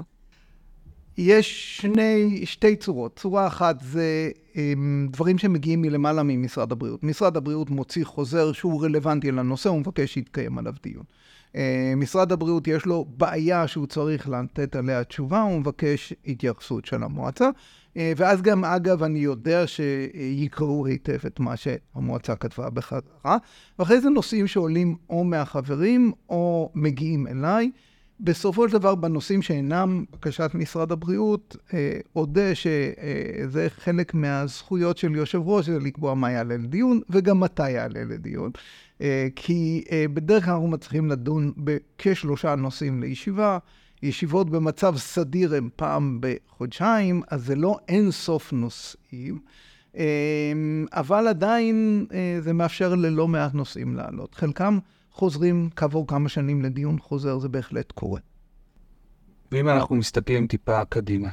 יש 1.18 1.78
שני, 1.82 2.42
שתי 2.46 2.76
צורות. 2.76 3.20
צורה 3.20 3.48
אחת 3.48 3.82
זה 3.82 4.32
הם, 4.56 5.08
דברים 5.12 5.38
שמגיעים 5.38 5.82
מלמעלה 5.82 6.24
ממשרד 6.24 6.72
הבריאות. 6.72 7.04
משרד 7.04 7.38
הבריאות 7.38 7.70
מוציא 7.70 8.06
חוזר 8.06 8.52
שהוא 8.52 8.84
רלוונטי 8.84 9.32
לנושא, 9.32 9.70
הוא 9.70 9.80
מבקש 9.80 10.14
שיתקיים 10.14 10.58
עליו 10.58 10.74
דיון. 10.84 11.04
אה, 11.56 11.94
משרד 11.98 12.32
הבריאות 12.32 12.68
יש 12.68 12.86
לו 12.86 13.06
בעיה 13.18 13.68
שהוא 13.68 13.88
צריך 13.88 14.30
לתת 14.30 14.76
עליה 14.76 15.04
תשובה, 15.04 15.42
הוא 15.42 15.60
מבקש 15.60 16.14
התייחסות 16.28 16.86
של 16.86 17.04
המועצה. 17.04 17.50
אה, 17.98 18.14
ואז 18.18 18.42
גם, 18.42 18.66
אגב, 18.66 19.04
אני 19.04 19.20
יודע 19.20 19.64
שיקראו 19.68 20.86
היטב 20.86 21.20
את 21.26 21.40
מה 21.40 21.54
שהמועצה 21.58 22.36
כתבה 22.36 22.70
בחזרה. 22.70 23.38
ואחרי 23.80 24.02
זה 24.02 24.10
נושאים 24.10 24.48
שעולים 24.48 24.96
או 25.10 25.24
מהחברים 25.24 26.12
או 26.30 26.72
מגיעים 26.76 27.28
אליי. 27.28 27.72
בסופו 28.20 28.70
של 28.70 28.74
דבר, 28.74 28.96
בנושאים 28.96 29.42
שאינם 29.42 30.06
בקשת 30.14 30.52
משרד 30.54 30.92
הבריאות, 30.92 31.56
אה, 31.74 32.00
אודה 32.16 32.56
שזה 32.56 33.68
חלק 33.70 34.14
מהזכויות 34.14 34.98
של 34.98 35.16
יושב 35.16 35.42
ראש, 35.46 35.66
זה 35.66 35.80
לקבוע 35.80 36.14
מה 36.14 36.32
יעלה 36.32 36.58
לדיון 36.58 37.02
וגם 37.10 37.40
מתי 37.40 37.70
יעלה 37.70 38.04
לדיון. 38.04 38.52
אה, 39.02 39.28
כי 39.36 39.84
אה, 39.92 40.06
בדרך 40.14 40.46
כלל 40.46 40.54
אנחנו 40.54 40.68
מצליחים 40.68 41.10
לדון 41.10 41.52
בכשלושה 41.58 42.56
נושאים 42.56 43.02
לישיבה. 43.02 43.58
ישיבות 44.04 44.50
במצב 44.50 44.98
סדיר 44.98 45.56
הם 45.56 45.70
פעם 45.76 46.20
בחודשיים, 46.22 47.22
אז 47.28 47.46
זה 47.46 47.56
לא 47.56 47.80
אין 47.88 48.12
סוף 48.12 48.54
נושאים. 48.54 49.40
אבל 50.94 51.28
עדיין 51.28 52.06
זה 52.40 52.54
מאפשר 52.54 52.96
ללא 52.96 53.28
מעט 53.28 53.54
נושאים 53.54 53.96
לעלות. 53.96 54.36
חלקם 54.36 54.80
חוזרים 55.20 55.70
כעבור 55.76 56.08
כמה 56.08 56.30
שנים 56.30 56.62
לדיון 56.62 57.00
חוזר, 57.00 57.40
זה 57.40 57.50
בהחלט 57.50 57.92
קורה. 57.92 58.20
ואם 59.52 59.70
אנחנו 59.70 59.96
מסתכלים 59.96 60.48
טיפה 60.48 60.86
קדימה, 60.86 61.30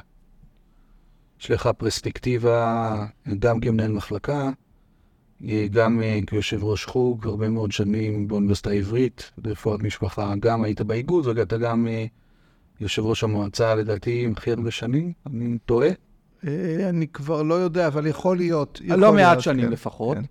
יש 1.39 1.51
לך 1.51 1.69
פרספקטיבה 1.77 3.05
גם 3.39 3.59
כמנהל 3.59 3.91
מחלקה, 3.91 4.49
גם 5.71 6.01
אה, 6.01 6.19
כיושב 6.27 6.63
ראש 6.63 6.85
חוג, 6.85 7.27
הרבה 7.27 7.49
מאוד 7.49 7.71
שנים 7.71 8.27
באוניברסיטה 8.27 8.69
העברית, 8.69 9.31
ברפואת 9.37 9.79
משפחה, 9.79 10.33
גם 10.39 10.63
היית 10.63 10.81
באיגוד 10.81 11.27
ואתה 11.27 11.57
גם 11.57 11.87
אה, 11.87 12.05
יושב 12.79 13.05
ראש 13.05 13.23
המועצה, 13.23 13.75
לדעתי, 13.75 14.23
עם 14.25 14.31
הכי 14.31 14.51
הרבה 14.51 14.71
שנים, 14.71 15.13
אני 15.27 15.57
טועה? 15.65 15.89
אה, 16.47 16.89
אני 16.89 17.07
כבר 17.07 17.43
לא 17.43 17.53
יודע, 17.53 17.87
אבל 17.87 18.07
יכול 18.07 18.37
להיות. 18.37 18.81
יכול 18.83 18.99
לא 18.99 19.13
מעט 19.13 19.41
שנים 19.41 19.65
כן, 19.65 19.71
לפחות. 19.71 20.17
כן. 20.17 20.23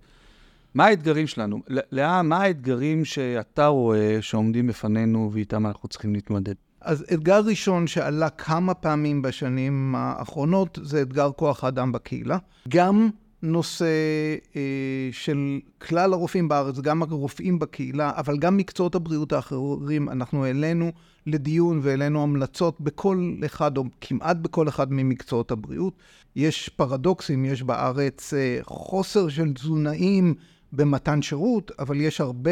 מה 0.77 0.85
האתגרים 0.85 1.27
שלנו? 1.27 1.61
לאן, 1.91 2.27
מה 2.27 2.37
האתגרים 2.41 3.05
שאתה 3.05 3.67
רואה 3.67 4.17
שעומדים 4.21 4.67
בפנינו 4.67 5.29
ואיתם 5.33 5.65
אנחנו 5.67 5.89
צריכים 5.89 6.13
להתמודד? 6.13 6.53
אז 6.81 7.05
אתגר 7.13 7.41
ראשון 7.45 7.87
שעלה 7.87 8.29
כמה 8.29 8.73
פעמים 8.73 9.21
בשנים 9.21 9.95
האחרונות 9.97 10.79
זה 10.81 11.01
אתגר 11.01 11.31
כוח 11.31 11.63
האדם 11.63 11.91
בקהילה. 11.91 12.37
גם 12.67 13.09
נושא 13.43 13.85
אה, 14.55 14.61
של 15.11 15.59
כלל 15.81 16.13
הרופאים 16.13 16.47
בארץ, 16.47 16.79
גם 16.79 17.01
הרופאים 17.01 17.59
בקהילה, 17.59 18.11
אבל 18.15 18.37
גם 18.37 18.57
מקצועות 18.57 18.95
הבריאות 18.95 19.33
האחרים, 19.33 20.09
אנחנו 20.09 20.45
העלינו 20.45 20.91
לדיון 21.27 21.79
והעלינו 21.83 22.23
המלצות 22.23 22.81
בכל 22.81 23.33
אחד, 23.45 23.77
או 23.77 23.83
כמעט 24.01 24.37
בכל 24.37 24.67
אחד 24.67 24.91
ממקצועות 24.91 25.51
הבריאות. 25.51 25.93
יש 26.35 26.69
פרדוקסים, 26.69 27.45
יש 27.45 27.63
בארץ 27.63 28.33
אה, 28.33 28.59
חוסר 28.63 29.29
של 29.29 29.53
תזונאים 29.53 30.33
במתן 30.73 31.21
שירות, 31.21 31.71
אבל 31.79 32.01
יש 32.01 32.21
הרבה 32.21 32.51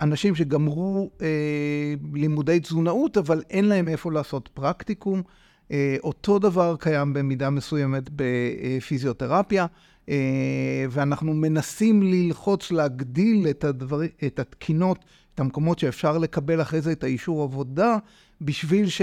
אנשים 0.00 0.34
שגמרו 0.34 1.10
אה, 1.22 1.94
לימודי 2.14 2.60
תזונאות, 2.60 3.16
אבל 3.16 3.42
אין 3.50 3.64
להם 3.64 3.88
איפה 3.88 4.12
לעשות 4.12 4.48
פרקטיקום. 4.54 5.22
אה, 5.70 5.96
אותו 6.04 6.38
דבר 6.38 6.76
קיים 6.80 7.12
במידה 7.12 7.50
מסוימת 7.50 8.02
בפיזיותרפיה, 8.16 9.66
אה, 10.08 10.84
ואנחנו 10.90 11.34
מנסים 11.34 12.02
ללחוץ 12.02 12.70
להגדיל 12.70 13.46
את, 13.50 13.64
הדבר, 13.64 14.00
את 14.26 14.38
התקינות, 14.38 15.04
את 15.34 15.40
המקומות 15.40 15.78
שאפשר 15.78 16.18
לקבל 16.18 16.62
אחרי 16.62 16.80
זה 16.80 16.92
את 16.92 17.04
האישור 17.04 17.42
עבודה, 17.42 17.96
בשביל 18.40 18.88
ש... 18.88 19.02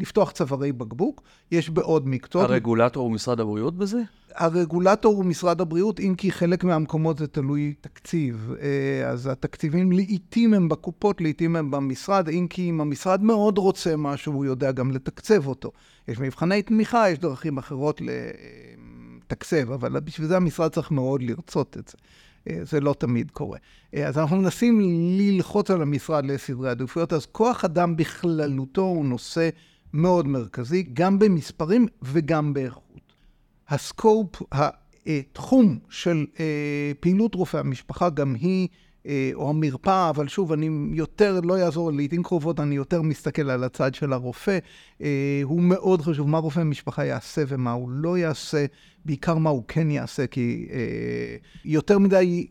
לפתוח 0.00 0.30
צווארי 0.30 0.72
בקבוק, 0.72 1.22
יש 1.50 1.70
בעוד 1.70 2.08
מקצועות. 2.08 2.50
הרגולטור 2.50 3.02
הוא 3.02 3.12
משרד 3.12 3.40
הבריאות 3.40 3.76
בזה? 3.76 4.02
הרגולטור 4.34 5.14
הוא 5.14 5.24
משרד 5.24 5.60
הבריאות, 5.60 6.00
אם 6.00 6.14
כי 6.18 6.32
חלק 6.32 6.64
מהמקומות 6.64 7.18
זה 7.18 7.26
תלוי 7.26 7.74
תקציב. 7.80 8.52
אה, 8.60 9.08
אז 9.08 9.26
התקציבים 9.26 9.92
לעיתים 9.92 10.54
הם 10.54 10.68
בקופות, 10.68 11.20
לעיתים 11.20 11.56
הם 11.56 11.70
במשרד, 11.70 12.28
אם 12.28 12.46
כי 12.50 12.70
אם 12.70 12.80
המשרד 12.80 13.22
מאוד 13.22 13.58
רוצה 13.58 13.96
משהו, 13.96 14.32
הוא 14.32 14.44
יודע 14.44 14.72
גם 14.72 14.90
לתקצב 14.90 15.46
אותו. 15.46 15.72
יש 16.08 16.18
מבחני 16.18 16.62
תמיכה, 16.62 17.10
יש 17.10 17.18
דרכים 17.18 17.58
אחרות 17.58 18.00
לתקצב, 19.26 19.72
אבל 19.72 20.00
בשביל 20.00 20.26
זה 20.26 20.36
המשרד 20.36 20.70
צריך 20.70 20.90
מאוד 20.90 21.22
לרצות 21.22 21.76
את 21.78 21.88
זה. 21.88 21.94
אה, 22.48 22.64
זה 22.64 22.80
לא 22.80 22.94
תמיד 22.98 23.30
קורה. 23.30 23.58
אה, 23.94 24.08
אז 24.08 24.18
אנחנו 24.18 24.36
מנסים 24.36 24.80
ללחוץ 25.18 25.70
על 25.70 25.82
המשרד 25.82 26.24
לסדרי 26.26 26.70
עדיפויות, 26.70 27.12
אז 27.12 27.26
כוח 27.26 27.64
אדם 27.64 27.96
בכללותו 27.96 28.82
הוא 28.82 29.04
נושא 29.04 29.48
מאוד 29.92 30.28
מרכזי, 30.28 30.82
גם 30.92 31.18
במספרים 31.18 31.86
וגם 32.02 32.54
באיכות. 32.54 32.90
הסקופ, 33.68 34.42
התחום 35.06 35.78
של 35.88 36.26
אה, 36.40 36.92
פעילות 37.00 37.34
רופא 37.34 37.56
המשפחה, 37.56 38.10
גם 38.10 38.34
היא, 38.34 38.68
אה, 39.06 39.30
או 39.34 39.50
המרפאה, 39.50 40.10
אבל 40.10 40.28
שוב, 40.28 40.52
אני 40.52 40.70
יותר, 40.92 41.40
לא 41.42 41.58
יעזור, 41.58 41.92
לעיתים 41.92 42.22
קרובות 42.22 42.60
אני 42.60 42.74
יותר 42.74 43.02
מסתכל 43.02 43.50
על 43.50 43.64
הצד 43.64 43.94
של 43.94 44.12
הרופא. 44.12 44.58
אה, 45.02 45.40
הוא 45.42 45.62
מאוד 45.62 46.02
חשוב, 46.02 46.28
מה 46.28 46.38
רופא 46.38 46.60
המשפחה 46.60 47.04
יעשה 47.04 47.42
ומה 47.48 47.72
הוא 47.72 47.90
לא 47.90 48.18
יעשה, 48.18 48.66
בעיקר 49.04 49.34
מה 49.34 49.50
הוא 49.50 49.64
כן 49.68 49.90
יעשה, 49.90 50.26
כי 50.26 50.68
יותר 51.64 51.98
מדי 51.98 52.46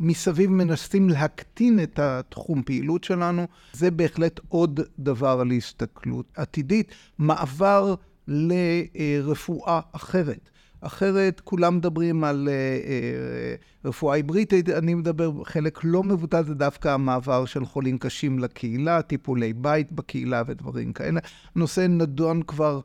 מסביב 0.00 0.50
מנסים 0.50 1.08
להקטין 1.08 1.82
את 1.82 1.98
התחום 1.98 2.62
פעילות 2.62 3.04
שלנו. 3.04 3.46
זה 3.72 3.90
בהחלט 3.90 4.40
עוד 4.48 4.80
דבר 4.98 5.40
על 5.40 5.50
הסתכלות 5.50 6.26
עתידית. 6.36 6.94
מעבר 7.18 7.94
לרפואה 8.28 9.80
אחרת. 9.92 10.50
אחרת 10.80 11.40
כולם 11.40 11.76
מדברים 11.76 12.24
על 12.24 12.48
uh, 12.48 12.84
uh, 12.84 13.88
רפואה 13.88 14.14
היברידית, 14.14 14.68
אני 14.68 14.94
מדבר, 14.94 15.44
חלק 15.44 15.80
לא 15.84 16.02
מבוטל 16.02 16.44
זה 16.44 16.54
דווקא 16.54 16.88
המעבר 16.88 17.44
של 17.44 17.64
חולים 17.64 17.98
קשים 17.98 18.38
לקהילה, 18.38 19.02
טיפולי 19.02 19.52
בית 19.52 19.92
בקהילה 19.92 20.42
ודברים 20.46 20.92
כאלה. 20.92 21.20
הנושא 21.56 21.86
נדון 21.88 22.42
כבר 22.42 22.80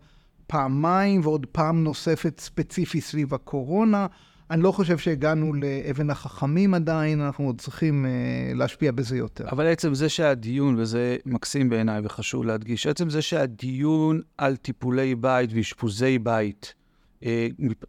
פעמיים 0.48 1.22
ועוד 1.24 1.46
פעם 1.46 1.84
נוספת 1.84 2.40
ספציפי 2.40 3.02
סביב 3.02 3.34
הקורונה. 3.34 4.08
אני 4.52 4.64
לא 4.64 4.72
חושב 4.72 4.98
שהגענו 4.98 5.54
לאבן 5.54 6.10
החכמים 6.10 6.74
עדיין, 6.74 7.22
אנחנו 7.22 7.46
עוד 7.46 7.62
צריכים 7.62 8.06
אה, 8.06 8.58
להשפיע 8.58 8.92
בזה 8.92 9.18
יותר. 9.18 9.50
אבל 9.52 9.68
עצם 9.68 9.94
זה 9.94 10.10
שהדיון, 10.10 10.76
וזה 10.80 11.18
מקסים 11.26 11.70
בעיניי 11.70 12.02
וחשוב 12.04 12.46
להדגיש, 12.46 12.88
עצם 12.88 13.10
זה 13.10 13.22
שהדיון 13.22 14.22
על 14.38 14.56
טיפולי 14.56 15.16
בית 15.16 15.50
ואשפוזי 15.54 16.20
בית, 16.20 16.74
אה, 17.22 17.26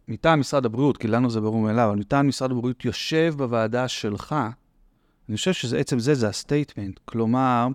מטעם 0.07 0.39
משרד 0.39 0.65
הבריאות, 0.65 0.97
כי 0.97 1.07
לנו 1.07 1.29
זה 1.29 1.41
ברור 1.41 1.61
מאליו, 1.61 1.89
אבל 1.89 1.99
מטעם 1.99 2.27
משרד 2.27 2.51
הבריאות 2.51 2.85
יושב 2.85 3.33
בוועדה 3.37 3.87
שלך, 3.87 4.35
אני 5.29 5.37
חושב 5.37 5.53
שעצם 5.53 5.99
זה, 5.99 6.13
זה 6.13 6.27
ה 6.27 6.34
statement. 6.34 6.99
כלומר, 7.05 7.67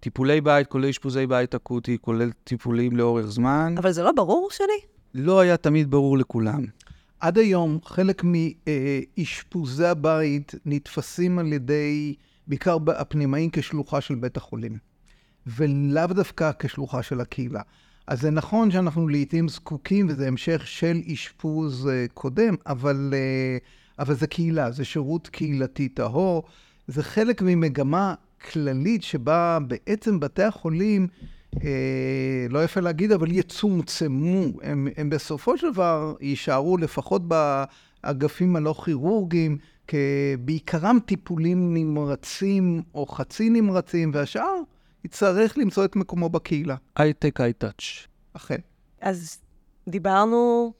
טיפולי 0.00 0.40
בית, 0.40 0.66
כולל 0.66 0.88
אשפוזי 0.88 1.26
בית 1.26 1.54
אקוטי, 1.54 1.98
כולל 2.00 2.30
טיפולים 2.44 2.96
לאורך 2.96 3.26
זמן. 3.26 3.74
אבל 3.78 3.92
זה 3.92 4.02
לא 4.02 4.12
ברור 4.12 4.48
שלי? 4.50 4.80
לא 5.14 5.40
היה 5.40 5.56
תמיד 5.56 5.90
ברור 5.90 6.18
לכולם. 6.18 6.64
עד 7.24 7.38
היום 7.38 7.78
חלק 7.84 8.22
מאשפוזי 8.24 9.86
הבית 9.86 10.54
נתפסים 10.66 11.38
על 11.38 11.52
ידי, 11.52 12.14
בעיקר 12.46 12.76
הפנימאים, 12.86 13.50
כשלוחה 13.52 14.00
של 14.00 14.14
בית 14.14 14.36
החולים, 14.36 14.78
ולאו 15.46 16.06
דווקא 16.06 16.50
כשלוחה 16.58 17.02
של 17.02 17.20
הקהילה. 17.20 17.60
אז 18.06 18.20
זה 18.20 18.30
נכון 18.30 18.70
שאנחנו 18.70 19.08
לעיתים 19.08 19.48
זקוקים, 19.48 20.06
וזה 20.08 20.28
המשך 20.28 20.66
של 20.66 21.00
אשפוז 21.12 21.86
uh, 21.86 22.12
קודם, 22.14 22.54
אבל, 22.66 23.14
uh, 23.14 23.98
אבל 23.98 24.14
זה 24.14 24.26
קהילה, 24.26 24.70
זה 24.70 24.84
שירות 24.84 25.28
קהילתי 25.28 25.88
טהור, 25.88 26.42
זה 26.88 27.02
חלק 27.02 27.42
ממגמה 27.42 28.14
כללית 28.52 29.02
שבה 29.02 29.58
בעצם 29.68 30.20
בתי 30.20 30.42
החולים 30.42 31.02
אה, 31.02 31.33
לא 32.50 32.64
יפה 32.64 32.80
להגיד, 32.80 33.12
אבל 33.12 33.32
יצומצמו. 33.32 34.44
הם, 34.62 34.88
הם 34.96 35.10
בסופו 35.10 35.58
של 35.58 35.72
דבר 35.72 36.14
יישארו 36.20 36.76
לפחות 36.76 37.22
באגפים 37.28 38.56
הלא 38.56 38.74
כירורגיים, 38.84 39.58
בעיקרם 40.38 40.98
טיפולים 41.06 41.74
נמרצים 41.74 42.82
או 42.94 43.06
חצי 43.06 43.50
נמרצים, 43.50 44.10
והשאר 44.14 44.60
יצטרך 45.04 45.58
למצוא 45.58 45.84
את 45.84 45.96
מקומו 45.96 46.28
בקהילה. 46.28 46.76
הייטק, 46.96 47.40
הייטאץ'. 47.40 48.06
אכן. 48.32 48.58
אז 49.00 49.40
דיברנו 49.88 50.72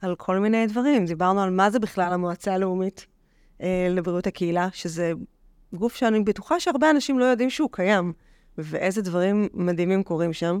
על 0.00 0.14
כל 0.16 0.38
מיני 0.38 0.66
דברים. 0.66 1.04
דיברנו 1.04 1.42
על 1.42 1.50
מה 1.50 1.70
זה 1.70 1.78
בכלל 1.78 2.12
המועצה 2.12 2.54
הלאומית 2.54 3.06
אה, 3.62 3.88
לבריאות 3.90 4.26
הקהילה, 4.26 4.68
שזה 4.72 5.12
גוף 5.74 5.94
שאני 5.94 6.20
בטוחה 6.20 6.60
שהרבה 6.60 6.90
אנשים 6.90 7.18
לא 7.18 7.24
יודעים 7.24 7.50
שהוא 7.50 7.68
קיים. 7.72 8.12
ואיזה 8.58 9.02
דברים 9.02 9.48
מדהימים 9.54 10.02
קורים 10.02 10.32
שם, 10.32 10.60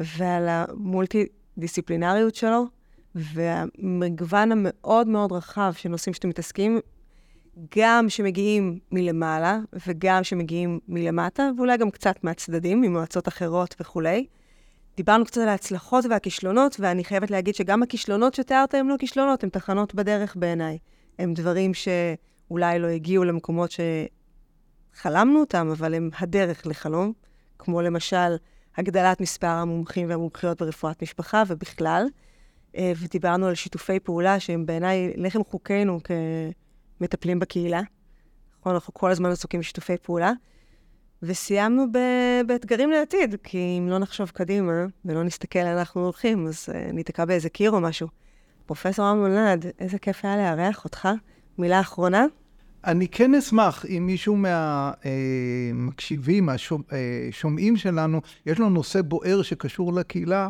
ועל 0.00 0.48
המולטי-דיסציפלינריות 0.48 2.34
שלו, 2.34 2.66
והמגוון 3.14 4.52
המאוד 4.52 5.08
מאוד 5.08 5.32
רחב 5.32 5.72
של 5.76 5.88
נושאים 5.88 6.14
שאתם 6.14 6.28
מתעסקים, 6.28 6.80
גם 7.76 8.08
שמגיעים 8.08 8.78
מלמעלה 8.92 9.58
וגם 9.86 10.24
שמגיעים 10.24 10.80
מלמטה, 10.88 11.50
ואולי 11.56 11.76
גם 11.76 11.90
קצת 11.90 12.24
מהצדדים, 12.24 12.80
ממועצות 12.80 13.28
אחרות 13.28 13.74
וכולי. 13.80 14.26
דיברנו 14.96 15.24
קצת 15.24 15.40
על 15.40 15.48
ההצלחות 15.48 16.04
והכישלונות, 16.10 16.76
ואני 16.80 17.04
חייבת 17.04 17.30
להגיד 17.30 17.54
שגם 17.54 17.82
הכישלונות 17.82 18.34
שתיארת 18.34 18.74
הם 18.74 18.88
לא 18.88 18.94
כישלונות, 18.98 19.44
הם 19.44 19.50
תחנות 19.50 19.94
בדרך 19.94 20.36
בעיניי. 20.36 20.78
הם 21.18 21.34
דברים 21.34 21.72
שאולי 21.74 22.78
לא 22.78 22.86
הגיעו 22.86 23.24
למקומות 23.24 23.70
ש... 23.70 23.80
חלמנו 24.94 25.40
אותם, 25.40 25.68
אבל 25.72 25.94
הם 25.94 26.10
הדרך 26.18 26.66
לחלום, 26.66 27.12
כמו 27.58 27.82
למשל 27.82 28.36
הגדלת 28.76 29.20
מספר 29.20 29.46
המומחים 29.46 30.08
והמומחיות 30.10 30.62
ברפואת 30.62 31.02
משפחה 31.02 31.42
ובכלל. 31.48 32.06
אה, 32.76 32.92
ודיברנו 32.96 33.46
על 33.46 33.54
שיתופי 33.54 34.00
פעולה 34.00 34.40
שהם 34.40 34.66
בעיניי 34.66 35.12
לחם 35.16 35.44
חוקינו 35.44 36.00
כמטפלים 37.00 37.38
בקהילה. 37.38 37.80
נכון, 38.60 38.74
אנחנו 38.74 38.94
כל 38.94 39.10
הזמן 39.10 39.30
עסוקים 39.30 39.60
בשיתופי 39.60 39.96
פעולה. 40.02 40.32
וסיימנו 41.22 41.92
ב- 41.92 42.46
באתגרים 42.46 42.90
לעתיד, 42.90 43.34
כי 43.42 43.76
אם 43.78 43.88
לא 43.88 43.98
נחשוב 43.98 44.30
קדימה 44.30 44.72
ולא 45.04 45.22
נסתכל 45.22 45.58
לאן 45.58 45.78
אנחנו 45.78 46.04
הולכים, 46.04 46.46
אז 46.46 46.68
uh, 46.68 46.92
ניתקע 46.92 47.24
באיזה 47.24 47.48
קיר 47.48 47.70
או 47.70 47.80
משהו. 47.80 48.08
פרופסור 48.66 49.10
אמנון 49.10 49.36
נד, 49.36 49.64
איזה 49.78 49.98
כיף 49.98 50.24
היה 50.24 50.36
לארח 50.36 50.84
אותך. 50.84 51.08
מילה 51.58 51.80
אחרונה? 51.80 52.26
אני 52.86 53.08
כן 53.08 53.34
אשמח 53.34 53.86
אם 53.86 54.06
מישהו 54.06 54.36
מהמקשיבים, 55.74 56.48
השומעים 57.28 57.76
שלנו, 57.76 58.20
יש 58.46 58.58
לו 58.58 58.68
נושא 58.68 59.02
בוער 59.02 59.42
שקשור 59.42 59.92
לקהילה, 59.92 60.48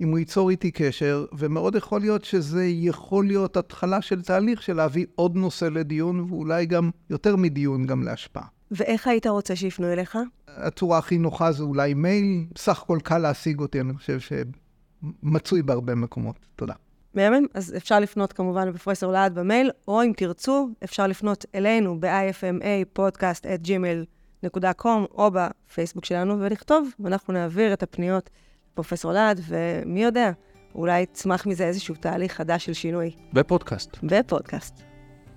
אם 0.00 0.08
הוא 0.08 0.18
ייצור 0.18 0.50
איתי 0.50 0.70
קשר, 0.70 1.26
ומאוד 1.38 1.74
יכול 1.74 2.00
להיות 2.00 2.24
שזה 2.24 2.66
יכול 2.66 3.26
להיות 3.26 3.56
התחלה 3.56 4.02
של 4.02 4.22
תהליך 4.22 4.62
של 4.62 4.76
להביא 4.76 5.06
עוד 5.14 5.36
נושא 5.36 5.64
לדיון, 5.64 6.20
ואולי 6.20 6.66
גם 6.66 6.90
יותר 7.10 7.36
מדיון, 7.36 7.86
גם 7.86 8.02
להשפעה. 8.02 8.46
ואיך 8.70 9.06
היית 9.06 9.26
רוצה 9.26 9.56
שיפנו 9.56 9.92
אליך? 9.92 10.18
הצורה 10.48 10.98
הכי 10.98 11.18
נוחה 11.18 11.52
זה 11.52 11.62
אולי 11.62 11.94
מייל, 11.94 12.44
סך 12.56 12.82
הכל 12.82 12.98
קל 13.02 13.18
להשיג 13.18 13.60
אותי, 13.60 13.80
אני 13.80 13.94
חושב 13.94 14.18
שמצוי 14.20 15.62
בהרבה 15.62 15.94
מקומות. 15.94 16.36
תודה. 16.56 16.74
מהמם, 17.14 17.46
אז 17.54 17.74
אפשר 17.76 18.00
לפנות 18.00 18.32
כמובן 18.32 18.68
לפרופסור 18.68 19.12
להט 19.12 19.32
במייל, 19.32 19.70
או 19.88 20.02
אם 20.02 20.12
תרצו, 20.16 20.68
אפשר 20.84 21.06
לפנות 21.06 21.44
אלינו 21.54 22.00
ב-ifma 22.00 22.98
podcast@gmail.com 22.98 25.06
או 25.10 25.30
בפייסבוק 25.32 26.04
שלנו 26.04 26.40
ולכתוב, 26.40 26.88
ואנחנו 27.00 27.34
נעביר 27.34 27.72
את 27.72 27.82
הפניות 27.82 28.30
לפרופסור 28.72 29.12
להט, 29.12 29.36
ומי 29.48 30.02
יודע, 30.02 30.30
אולי 30.74 31.00
יצמח 31.00 31.46
מזה 31.46 31.66
איזשהו 31.66 31.94
תהליך 31.94 32.32
חדש 32.32 32.64
של 32.64 32.72
שינוי. 32.72 33.10
בפודקאסט. 33.32 33.96
בפודקאסט. 34.02 34.82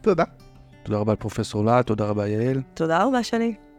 תודה. 0.01 0.23
תודה 0.83 0.97
רבה 0.97 1.13
לפרופסור 1.13 1.65
להט, 1.65 1.87
תודה 1.87 2.05
רבה 2.05 2.27
יעל. 2.27 2.61
תודה 2.73 3.03
רבה, 3.03 3.23
שני. 3.23 3.70